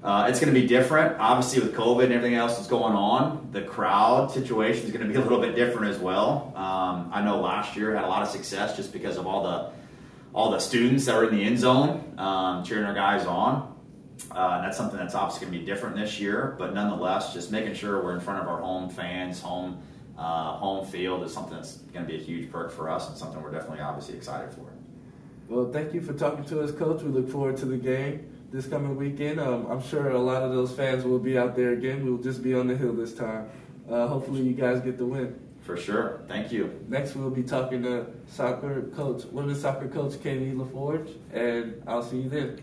uh, 0.07 0.29
it's 0.29 0.39
going 0.39 0.55
to 0.55 0.59
be 0.59 0.69
different. 0.69 1.19
Obviously, 1.19 1.61
with 1.61 1.75
COVID 1.75 2.05
and 2.05 2.13
everything 2.13 2.37
else 2.37 2.57
that's 2.57 2.69
going 2.69 2.95
on, 2.95 3.49
the 3.51 3.63
crowd 3.63 4.31
situation 4.31 4.85
is 4.85 4.93
going 4.93 5.05
to 5.05 5.13
be 5.13 5.19
a 5.19 5.21
little 5.21 5.41
bit 5.41 5.57
different 5.57 5.93
as 5.93 5.99
well. 5.99 6.53
Um, 6.55 7.11
I 7.13 7.25
know 7.25 7.41
last 7.41 7.77
year 7.77 7.93
had 7.93 8.05
a 8.05 8.07
lot 8.07 8.23
of 8.23 8.29
success 8.29 8.77
just 8.77 8.93
because 8.93 9.17
of 9.17 9.27
all 9.27 9.43
the 9.43 9.73
all 10.33 10.53
the 10.53 10.61
students 10.61 11.07
that 11.07 11.17
were 11.17 11.29
in 11.29 11.35
the 11.35 11.43
end 11.43 11.59
zone 11.59 12.15
um, 12.19 12.63
cheering 12.63 12.85
our 12.85 12.95
guys 12.95 13.27
on. 13.27 13.75
Uh, 14.31 14.63
that's 14.63 14.77
something 14.77 14.97
that's 14.97 15.17
obviously 15.17 15.45
going 15.45 15.55
to 15.55 15.59
be 15.59 15.67
different 15.67 15.97
this 15.97 16.21
year, 16.21 16.55
but 16.57 16.73
nonetheless, 16.73 17.35
just 17.35 17.51
making 17.51 17.75
sure 17.75 18.01
we're 18.01 18.15
in 18.15 18.21
front 18.21 18.41
of 18.41 18.49
our 18.49 18.61
home 18.61 18.89
fans, 18.89 19.41
home 19.41 19.83
uh, 20.17 20.53
home 20.53 20.87
field 20.87 21.25
is 21.25 21.35
something 21.35 21.55
that's 21.55 21.79
going 21.93 22.07
to 22.07 22.13
be 22.13 22.17
a 22.17 22.23
huge 22.23 22.53
perk 22.53 22.71
for 22.71 22.89
us 22.89 23.09
and 23.09 23.19
something 23.19 23.43
we're 23.43 23.51
definitely 23.51 23.81
obviously 23.81 24.17
excited 24.17 24.55
for. 24.55 24.67
Well, 25.49 25.73
thank 25.73 25.93
you 25.93 26.01
for 26.01 26.13
talking 26.13 26.45
to 26.45 26.61
us, 26.61 26.71
Coach. 26.71 27.03
We 27.03 27.11
look 27.11 27.29
forward 27.29 27.57
to 27.57 27.67
the 27.67 27.77
game 27.77 28.36
this 28.51 28.67
coming 28.67 28.97
weekend. 28.97 29.41
Um, 29.41 29.67
I'm 29.67 29.83
sure 29.83 30.11
a 30.11 30.19
lot 30.19 30.43
of 30.43 30.53
those 30.53 30.73
fans 30.73 31.05
will 31.05 31.19
be 31.19 31.39
out 31.39 31.57
there 31.57 31.73
again. 31.73 32.05
We'll 32.05 32.23
just 32.23 32.43
be 32.43 32.55
on 32.55 32.67
the 32.67 32.77
hill 32.77 32.93
this 32.93 33.15
time. 33.15 33.49
Uh, 33.91 34.07
hopefully, 34.07 34.43
you 34.43 34.53
guys 34.53 34.81
get 34.81 34.99
the 34.99 35.07
win. 35.07 35.39
For 35.63 35.77
sure. 35.77 36.21
Thank 36.29 36.53
you. 36.53 36.81
Next, 36.89 37.17
we'll 37.17 37.31
be 37.31 37.43
talking 37.43 37.83
to 37.83 38.07
soccer 38.29 38.83
coach, 38.95 39.25
women's 39.27 39.61
soccer 39.61 39.89
coach 39.89 40.23
Katie 40.23 40.53
LaForge, 40.53 41.17
and 41.33 41.83
I'll 41.89 42.05
see 42.05 42.19
you 42.19 42.29
then. 42.29 42.61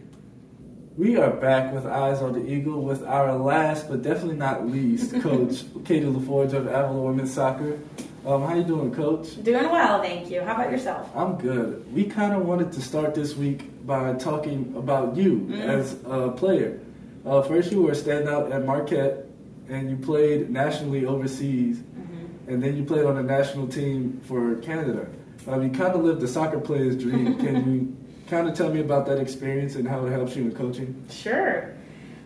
We 0.96 1.18
are 1.18 1.32
back 1.32 1.74
with 1.74 1.86
Eyes 1.86 2.22
on 2.22 2.34
the 2.34 2.50
Eagle 2.50 2.82
with 2.82 3.04
our 3.04 3.36
last, 3.36 3.90
but 3.90 4.04
definitely 4.04 4.38
not 4.38 4.68
least, 4.68 5.12
coach 5.22 5.64
Katie 5.84 6.06
LaForge 6.06 6.54
of 6.54 6.68
Avila 6.68 7.02
Women's 7.02 7.34
Soccer. 7.34 7.80
Um, 8.26 8.44
how 8.44 8.56
you 8.56 8.64
doing, 8.64 8.94
Coach? 8.94 9.44
Doing 9.44 9.70
well, 9.70 10.02
thank 10.02 10.30
you. 10.30 10.42
How 10.42 10.54
about 10.54 10.72
yourself? 10.72 11.10
I'm 11.14 11.36
good. 11.36 11.94
We 11.94 12.06
kind 12.06 12.32
of 12.32 12.46
wanted 12.46 12.72
to 12.72 12.82
start 12.82 13.14
this 13.14 13.36
week 13.36 13.86
by 13.86 14.14
talking 14.14 14.74
about 14.78 15.18
you 15.18 15.40
mm-hmm. 15.40 15.56
as 15.56 15.98
a 16.06 16.32
player. 16.32 16.80
Uh, 17.26 17.42
first, 17.42 17.70
you 17.74 17.82
were 17.82 17.92
a 17.92 17.96
standout 17.96 18.54
at 18.54 18.66
Marquette, 18.66 19.26
and 19.68 19.90
you 19.90 19.98
played 19.98 20.50
nationally 20.50 21.06
overseas, 21.06 21.80
mm-hmm. 21.80 22.50
and 22.50 22.64
then 22.64 22.78
you 22.78 22.86
played 22.86 23.04
on 23.04 23.16
the 23.16 23.24
national 23.24 23.68
team 23.68 24.22
for 24.24 24.56
Canada. 24.56 25.06
Um, 25.46 25.62
you 25.62 25.70
kind 25.70 25.94
of 25.94 26.02
lived 26.06 26.22
the 26.22 26.28
soccer 26.28 26.62
player's 26.62 26.96
dream. 26.96 27.36
Can 27.40 27.74
you 27.74 27.98
kind 28.30 28.48
of 28.48 28.56
tell 28.56 28.70
me 28.70 28.80
about 28.80 29.06
that 29.08 29.20
experience 29.20 29.76
and 29.76 29.86
how 29.86 30.06
it 30.06 30.12
helps 30.12 30.34
you 30.34 30.44
in 30.44 30.54
coaching? 30.54 31.06
Sure. 31.10 31.74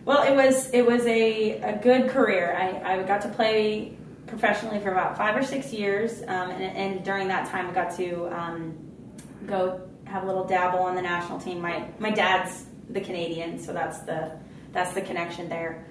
Well, 0.04 0.22
it 0.22 0.36
was 0.36 0.70
it 0.70 0.86
was 0.86 1.04
a, 1.06 1.60
a 1.60 1.76
good 1.82 2.08
career. 2.08 2.56
I, 2.56 2.94
I 2.94 3.02
got 3.02 3.20
to 3.22 3.28
play 3.28 3.98
professionally 4.28 4.78
for 4.80 4.92
about 4.92 5.16
five 5.16 5.36
or 5.36 5.42
six 5.42 5.72
years, 5.72 6.22
um, 6.22 6.50
and, 6.50 6.76
and, 6.76 7.04
during 7.04 7.28
that 7.28 7.48
time, 7.48 7.68
I 7.68 7.72
got 7.72 7.96
to 7.96 8.26
um, 8.38 8.76
go 9.46 9.80
have 10.04 10.22
a 10.22 10.26
little 10.26 10.44
dabble 10.44 10.80
on 10.80 10.94
the 10.94 11.02
national 11.02 11.40
team. 11.40 11.60
My 11.60 11.86
my 11.98 12.10
dad's 12.10 12.66
the 12.90 13.00
Canadian, 13.00 13.58
so 13.58 13.72
that's 13.72 14.00
the 14.00 14.32
that's 14.72 14.94
the 14.94 15.02
connection 15.02 15.48
there. 15.48 15.84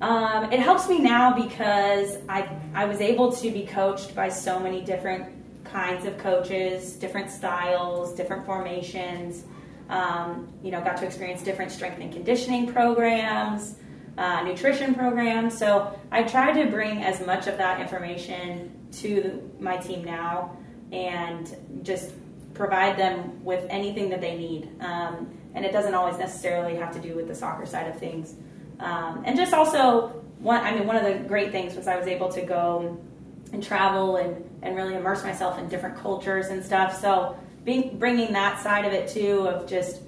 Um, 0.00 0.50
it 0.50 0.60
helps 0.60 0.88
me 0.88 0.98
now 0.98 1.34
because 1.34 2.16
I 2.28 2.48
I 2.74 2.84
was 2.86 3.00
able 3.00 3.32
to 3.32 3.50
be 3.50 3.66
coached 3.66 4.14
by 4.14 4.28
so 4.28 4.58
many 4.58 4.82
different 4.82 5.26
kinds 5.64 6.06
of 6.06 6.18
coaches, 6.18 6.94
different 6.94 7.30
styles, 7.30 8.14
different 8.14 8.46
formations. 8.46 9.44
Um, 9.88 10.48
you 10.62 10.70
know, 10.70 10.80
got 10.80 10.98
to 10.98 11.06
experience 11.06 11.42
different 11.42 11.72
strength 11.72 12.00
and 12.00 12.12
conditioning 12.12 12.72
programs 12.72 13.74
uh, 14.20 14.42
nutrition 14.42 14.94
program. 14.94 15.48
So 15.48 15.98
I 16.12 16.22
try 16.24 16.52
to 16.52 16.70
bring 16.70 17.02
as 17.02 17.24
much 17.24 17.46
of 17.46 17.56
that 17.56 17.80
information 17.80 18.70
to 19.00 19.50
my 19.58 19.78
team 19.78 20.04
now 20.04 20.56
and 20.92 21.56
just 21.82 22.12
provide 22.52 22.98
them 22.98 23.42
with 23.42 23.64
anything 23.70 24.10
that 24.10 24.20
they 24.20 24.36
need. 24.36 24.68
Um, 24.80 25.32
and 25.54 25.64
it 25.64 25.72
doesn't 25.72 25.94
always 25.94 26.18
necessarily 26.18 26.76
have 26.76 26.92
to 26.92 27.00
do 27.00 27.14
with 27.16 27.28
the 27.28 27.34
soccer 27.34 27.64
side 27.64 27.88
of 27.88 27.98
things. 27.98 28.34
Um, 28.78 29.22
and 29.24 29.38
just 29.38 29.54
also, 29.54 30.08
one, 30.38 30.60
I 30.60 30.74
mean, 30.74 30.86
one 30.86 30.96
of 30.96 31.04
the 31.04 31.26
great 31.26 31.50
things 31.50 31.74
was 31.74 31.88
I 31.88 31.96
was 31.96 32.06
able 32.06 32.28
to 32.32 32.42
go 32.42 33.00
and 33.54 33.62
travel 33.62 34.16
and, 34.16 34.44
and 34.60 34.76
really 34.76 34.96
immerse 34.96 35.22
myself 35.24 35.58
in 35.58 35.68
different 35.70 35.96
cultures 35.96 36.48
and 36.48 36.62
stuff. 36.62 37.00
So 37.00 37.38
being, 37.64 37.98
bringing 37.98 38.34
that 38.34 38.62
side 38.62 38.84
of 38.84 38.92
it 38.92 39.08
too, 39.08 39.48
of 39.48 39.66
just 39.66 40.02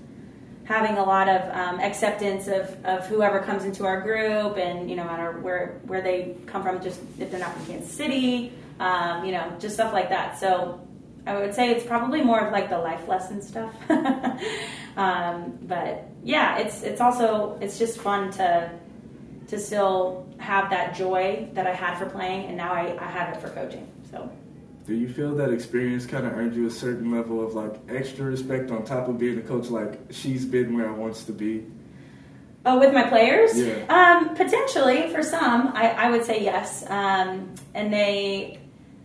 having 0.72 0.96
a 0.96 1.04
lot 1.04 1.28
of 1.28 1.42
um, 1.54 1.80
acceptance 1.80 2.48
of, 2.48 2.84
of 2.84 3.06
whoever 3.06 3.40
comes 3.40 3.64
into 3.64 3.84
our 3.84 4.00
group 4.00 4.56
and, 4.56 4.88
you 4.88 4.96
know, 4.96 5.04
matter 5.04 5.38
where, 5.40 5.80
where 5.84 6.00
they 6.00 6.34
come 6.46 6.62
from, 6.62 6.82
just 6.82 6.98
if 7.18 7.30
they're 7.30 7.40
not 7.40 7.54
from 7.54 7.66
Kansas 7.66 7.92
City, 7.92 8.52
um, 8.80 9.24
you 9.24 9.32
know, 9.32 9.54
just 9.60 9.74
stuff 9.74 9.92
like 9.92 10.08
that. 10.08 10.38
So 10.38 10.80
I 11.26 11.36
would 11.36 11.54
say 11.54 11.70
it's 11.70 11.84
probably 11.84 12.22
more 12.22 12.40
of 12.40 12.52
like 12.52 12.70
the 12.70 12.78
life 12.78 13.06
lesson 13.06 13.42
stuff. 13.42 13.74
um, 14.96 15.58
but 15.62 16.08
yeah, 16.24 16.58
it's 16.58 16.82
it's 16.82 17.00
also 17.00 17.58
it's 17.60 17.78
just 17.78 17.98
fun 17.98 18.30
to 18.32 18.72
to 19.48 19.58
still 19.58 20.26
have 20.38 20.70
that 20.70 20.94
joy 20.96 21.48
that 21.52 21.66
I 21.66 21.74
had 21.74 21.98
for 21.98 22.06
playing, 22.06 22.46
and 22.46 22.56
now 22.56 22.72
I, 22.72 22.96
I 22.98 23.08
have 23.10 23.36
it 23.36 23.40
for 23.40 23.50
coaching. 23.50 23.86
So. 24.10 24.30
Do 24.86 24.94
you 24.94 25.08
feel 25.08 25.34
that 25.36 25.50
experience 25.50 26.06
kind 26.06 26.26
of 26.26 26.32
earned 26.32 26.56
you 26.56 26.66
a 26.66 26.70
certain 26.70 27.12
level 27.12 27.44
of 27.44 27.54
like 27.54 27.74
extra 27.88 28.24
respect 28.24 28.70
on 28.70 28.84
top 28.84 29.08
of 29.08 29.18
being 29.18 29.38
a 29.38 29.42
coach? 29.42 29.68
Like 29.68 30.00
she's 30.10 30.44
been 30.44 30.76
where 30.76 30.88
I 30.88 30.92
wants 30.92 31.24
to 31.24 31.32
be. 31.32 31.66
Oh, 32.64 32.78
with 32.78 32.92
my 32.92 33.08
players? 33.08 33.58
Yeah. 33.58 33.84
Um, 33.88 34.36
potentially 34.36 35.08
for 35.08 35.22
some, 35.22 35.68
I, 35.74 35.90
I 35.90 36.10
would 36.10 36.24
say 36.24 36.42
yes. 36.42 36.88
Um, 36.88 37.54
and 37.74 37.92
they 37.92 38.60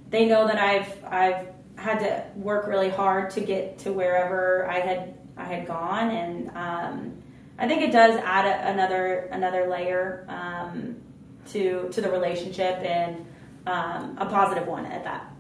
they 0.10 0.26
know 0.26 0.48
that 0.48 0.58
I've 0.58 1.04
I've 1.06 1.48
had 1.76 2.00
to 2.00 2.24
work 2.40 2.68
really 2.68 2.90
hard 2.90 3.30
to 3.32 3.42
get 3.42 3.80
to 3.80 3.94
wherever 3.94 4.68
I 4.70 4.80
had 4.80 5.18
I 5.38 5.44
had 5.44 5.68
gone, 5.68 6.10
and 6.10 6.50
um, 6.56 7.24
I 7.60 7.68
think 7.68 7.84
it 7.84 7.92
does 7.92 8.20
add 8.24 8.46
a, 8.46 8.72
another 8.72 9.30
another 9.32 9.68
layer 9.70 10.26
um, 10.28 10.96
to 11.50 11.90
to 11.92 12.02
the 12.02 12.10
relationship 12.10 12.78
and 12.78 13.26
um, 13.68 14.18
a 14.18 14.26
positive 14.26 14.68
one 14.68 14.86
at 14.86 15.04
that. 15.04 15.32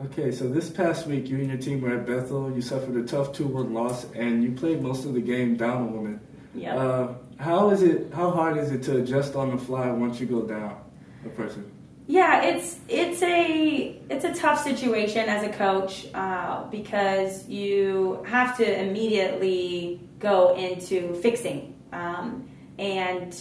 Okay, 0.00 0.30
so 0.30 0.48
this 0.48 0.70
past 0.70 1.08
week, 1.08 1.28
you 1.28 1.38
and 1.38 1.48
your 1.48 1.58
team 1.58 1.80
were 1.80 1.98
at 1.98 2.06
Bethel. 2.06 2.52
You 2.52 2.62
suffered 2.62 2.96
a 2.96 3.02
tough 3.02 3.32
2 3.32 3.46
1 3.46 3.74
loss, 3.74 4.06
and 4.12 4.44
you 4.44 4.52
played 4.52 4.80
most 4.80 5.04
of 5.04 5.12
the 5.12 5.20
game 5.20 5.56
down 5.56 5.82
a 5.82 5.86
woman. 5.86 6.20
Yeah. 6.54 6.76
Uh, 6.76 7.14
how 7.38 7.70
is 7.70 7.82
it? 7.82 8.12
How 8.12 8.30
hard 8.30 8.58
is 8.58 8.70
it 8.70 8.84
to 8.84 8.98
adjust 8.98 9.34
on 9.34 9.50
the 9.50 9.58
fly 9.58 9.90
once 9.90 10.20
you 10.20 10.26
go 10.26 10.42
down 10.42 10.80
a 11.26 11.28
person? 11.30 11.68
Yeah, 12.06 12.42
it's 12.42 12.78
it's 12.88 13.22
a 13.22 14.00
it's 14.08 14.24
a 14.24 14.34
tough 14.34 14.62
situation 14.62 15.28
as 15.28 15.42
a 15.42 15.50
coach 15.50 16.06
uh, 16.14 16.64
because 16.70 17.48
you 17.48 18.24
have 18.24 18.56
to 18.58 18.80
immediately 18.80 20.00
go 20.20 20.54
into 20.56 21.14
fixing, 21.14 21.76
um, 21.92 22.48
and 22.78 23.36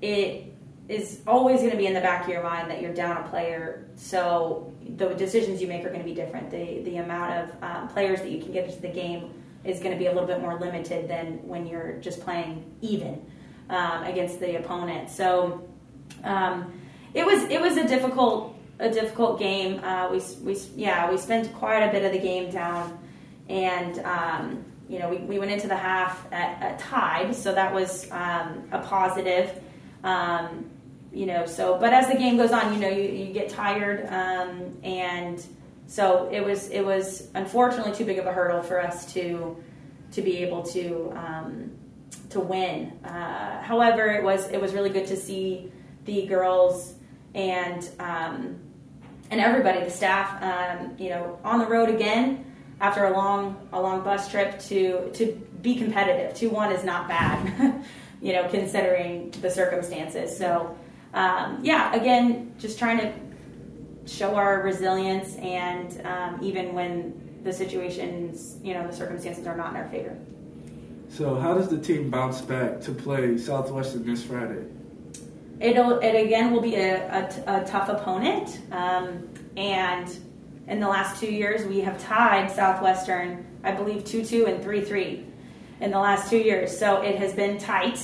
it 0.00 0.51
is 0.88 1.20
always 1.26 1.60
going 1.60 1.70
to 1.70 1.76
be 1.76 1.86
in 1.86 1.94
the 1.94 2.00
back 2.00 2.24
of 2.24 2.28
your 2.28 2.42
mind 2.42 2.70
that 2.70 2.80
you're 2.80 2.92
down 2.92 3.16
a 3.24 3.28
player. 3.28 3.88
So 3.96 4.74
the 4.96 5.10
decisions 5.14 5.60
you 5.62 5.68
make 5.68 5.84
are 5.84 5.88
going 5.88 6.00
to 6.00 6.04
be 6.04 6.14
different. 6.14 6.50
The 6.50 6.82
the 6.82 6.96
amount 6.96 7.32
of 7.32 7.62
um, 7.62 7.88
players 7.88 8.20
that 8.20 8.30
you 8.30 8.42
can 8.42 8.52
get 8.52 8.68
into 8.68 8.80
the 8.80 8.88
game 8.88 9.32
is 9.64 9.78
going 9.78 9.92
to 9.92 9.98
be 9.98 10.06
a 10.06 10.12
little 10.12 10.26
bit 10.26 10.40
more 10.40 10.58
limited 10.58 11.08
than 11.08 11.46
when 11.46 11.66
you're 11.66 11.98
just 12.00 12.20
playing 12.20 12.64
even 12.80 13.24
um, 13.70 14.04
against 14.04 14.40
the 14.40 14.58
opponent. 14.58 15.10
So. 15.10 15.68
Um, 16.24 16.78
it 17.14 17.26
was 17.26 17.42
it 17.44 17.60
was 17.60 17.76
a 17.76 17.86
difficult 17.86 18.56
a 18.78 18.90
difficult 18.90 19.38
game. 19.38 19.82
Uh, 19.84 20.10
we 20.10 20.20
we 20.42 20.58
yeah 20.74 21.10
we 21.10 21.18
spent 21.18 21.52
quite 21.54 21.80
a 21.80 21.92
bit 21.92 22.04
of 22.04 22.12
the 22.12 22.18
game 22.18 22.50
down, 22.50 22.98
and 23.48 23.98
um, 24.00 24.64
you 24.88 24.98
know 24.98 25.08
we, 25.08 25.18
we 25.18 25.38
went 25.38 25.50
into 25.50 25.68
the 25.68 25.76
half 25.76 26.26
at, 26.32 26.60
at 26.62 26.78
tied, 26.78 27.34
so 27.34 27.54
that 27.54 27.72
was 27.72 28.10
um, 28.10 28.64
a 28.72 28.80
positive. 28.82 29.61
Um, 30.04 30.70
you 31.12 31.26
know, 31.26 31.46
so 31.46 31.78
but 31.78 31.92
as 31.92 32.08
the 32.08 32.16
game 32.16 32.36
goes 32.36 32.52
on, 32.52 32.72
you 32.72 32.80
know 32.80 32.88
you, 32.88 33.02
you 33.02 33.32
get 33.32 33.50
tired, 33.50 34.06
um, 34.08 34.76
and 34.82 35.44
so 35.86 36.28
it 36.32 36.42
was 36.42 36.68
it 36.70 36.84
was 36.84 37.28
unfortunately 37.34 37.92
too 37.92 38.04
big 38.04 38.18
of 38.18 38.26
a 38.26 38.32
hurdle 38.32 38.62
for 38.62 38.80
us 38.80 39.12
to 39.12 39.62
to 40.12 40.22
be 40.22 40.38
able 40.38 40.62
to 40.62 41.12
um, 41.14 41.70
to 42.30 42.40
win. 42.40 42.92
Uh, 43.04 43.60
however, 43.62 44.06
it 44.08 44.22
was 44.22 44.48
it 44.48 44.60
was 44.60 44.72
really 44.72 44.90
good 44.90 45.06
to 45.08 45.16
see 45.16 45.70
the 46.04 46.26
girls 46.26 46.94
and 47.34 47.88
um, 47.98 48.58
and 49.30 49.40
everybody, 49.40 49.82
the 49.82 49.90
staff, 49.90 50.42
um, 50.42 50.94
you 50.98 51.08
know, 51.08 51.38
on 51.42 51.58
the 51.58 51.66
road 51.66 51.88
again 51.88 52.44
after 52.80 53.06
a 53.06 53.12
long 53.12 53.68
a 53.72 53.80
long 53.80 54.02
bus 54.02 54.30
trip 54.30 54.60
to 54.60 55.10
to 55.14 55.32
be 55.62 55.76
competitive. 55.76 56.34
Two 56.34 56.50
one 56.50 56.72
is 56.72 56.84
not 56.84 57.08
bad, 57.08 57.82
you 58.22 58.32
know, 58.32 58.48
considering 58.48 59.30
the 59.42 59.50
circumstances. 59.50 60.36
So 60.36 60.74
um, 61.14 61.58
yeah, 61.62 61.94
again, 61.94 62.54
just 62.58 62.78
trying 62.78 62.98
to 62.98 63.12
show 64.06 64.34
our 64.34 64.62
resilience, 64.62 65.36
and 65.36 66.04
um, 66.06 66.38
even 66.42 66.74
when 66.74 67.40
the 67.44 67.52
situations, 67.52 68.56
you 68.62 68.74
know, 68.74 68.86
the 68.86 68.92
circumstances 68.92 69.46
are 69.46 69.56
not 69.56 69.70
in 69.70 69.76
our 69.76 69.88
favor. 69.88 70.16
So, 71.10 71.34
how 71.34 71.54
does 71.54 71.68
the 71.68 71.78
team 71.78 72.10
bounce 72.10 72.40
back 72.40 72.80
to 72.82 72.92
play 72.92 73.36
Southwestern 73.36 74.06
this 74.06 74.24
Friday? 74.24 74.64
It'll, 75.60 75.98
it 75.98 76.14
again 76.14 76.50
will 76.50 76.62
be 76.62 76.76
a, 76.76 77.06
a, 77.06 77.60
a 77.60 77.64
tough 77.66 77.88
opponent. 77.88 78.60
Um, 78.72 79.28
and 79.56 80.16
in 80.66 80.80
the 80.80 80.88
last 80.88 81.20
two 81.20 81.30
years, 81.30 81.66
we 81.66 81.80
have 81.80 82.02
tied 82.02 82.50
Southwestern, 82.50 83.44
I 83.62 83.72
believe, 83.72 84.04
2 84.04 84.24
2 84.24 84.46
and 84.46 84.62
3 84.62 84.80
3 84.80 85.26
in 85.82 85.90
the 85.90 85.98
last 85.98 86.30
two 86.30 86.38
years. 86.38 86.76
So 86.76 87.02
it 87.02 87.18
has 87.18 87.34
been 87.34 87.58
tight. 87.58 87.98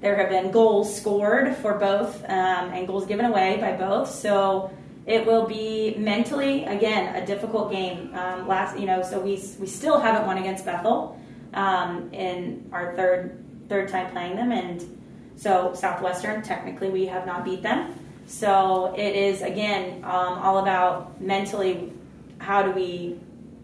There 0.00 0.16
have 0.16 0.28
been 0.28 0.50
goals 0.50 0.94
scored 0.94 1.56
for 1.56 1.74
both 1.74 2.22
um, 2.24 2.72
and 2.72 2.86
goals 2.86 3.06
given 3.06 3.24
away 3.24 3.58
by 3.60 3.72
both. 3.72 4.10
So 4.10 4.70
it 5.06 5.24
will 5.24 5.46
be 5.46 5.94
mentally, 5.96 6.64
again, 6.64 7.14
a 7.14 7.24
difficult 7.24 7.70
game. 7.70 8.14
Um, 8.14 8.48
last, 8.48 8.78
you 8.78 8.86
know, 8.86 9.02
so 9.02 9.20
we, 9.20 9.42
we 9.58 9.66
still 9.66 9.98
haven't 9.98 10.26
won 10.26 10.38
against 10.38 10.64
Bethel 10.64 11.18
um, 11.54 12.12
in 12.12 12.68
our 12.72 12.94
third 12.96 13.44
third 13.68 13.88
time 13.88 14.10
playing 14.10 14.34
them, 14.34 14.50
and 14.50 15.00
so 15.36 15.72
Southwestern, 15.74 16.42
technically, 16.42 16.90
we 16.90 17.06
have 17.06 17.24
not 17.24 17.44
beat 17.44 17.62
them. 17.62 17.94
So 18.26 18.92
it 18.96 19.14
is 19.14 19.42
again 19.42 20.02
um, 20.04 20.38
all 20.38 20.58
about 20.58 21.20
mentally 21.20 21.92
how 22.38 22.62
do 22.62 22.72
we 22.72 23.18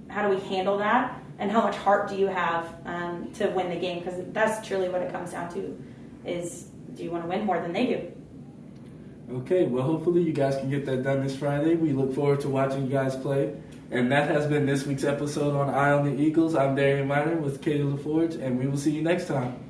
how 0.08 0.28
do 0.28 0.34
we 0.34 0.40
handle 0.42 0.78
that 0.78 1.20
and 1.38 1.50
how 1.50 1.62
much 1.62 1.76
heart 1.76 2.08
do 2.08 2.16
you 2.16 2.26
have 2.26 2.74
um, 2.84 3.30
to 3.34 3.48
win 3.48 3.68
the 3.68 3.76
game? 3.76 3.98
Because 3.98 4.22
that's 4.32 4.66
truly 4.66 4.88
what 4.88 5.02
it 5.02 5.12
comes 5.12 5.32
down 5.32 5.52
to 5.54 5.76
is 6.24 6.68
do 6.94 7.04
you 7.04 7.10
want 7.10 7.24
to 7.24 7.28
win 7.28 7.44
more 7.44 7.60
than 7.60 7.72
they 7.72 7.86
do? 7.86 8.12
Okay 9.38 9.64
well 9.64 9.82
hopefully 9.82 10.22
you 10.22 10.32
guys 10.32 10.56
can 10.56 10.70
get 10.70 10.86
that 10.86 11.02
done 11.02 11.22
this 11.22 11.36
friday. 11.36 11.74
We 11.74 11.92
look 11.92 12.14
forward 12.14 12.40
to 12.40 12.48
watching 12.48 12.84
you 12.84 12.90
guys 12.90 13.16
play. 13.16 13.54
And 13.90 14.10
that 14.10 14.30
has 14.30 14.46
been 14.46 14.66
this 14.66 14.84
week's 14.84 15.04
episode 15.04 15.54
on 15.54 15.72
eye 15.72 15.92
on 15.92 16.04
the 16.04 16.22
eagles. 16.22 16.54
I'm 16.54 16.74
darian 16.74 17.06
miner 17.06 17.36
with 17.36 17.62
katie 17.62 17.82
laforge 17.82 18.40
and 18.40 18.58
we 18.58 18.66
will 18.66 18.78
see 18.78 18.92
you 18.92 19.02
next 19.02 19.26
time 19.26 19.65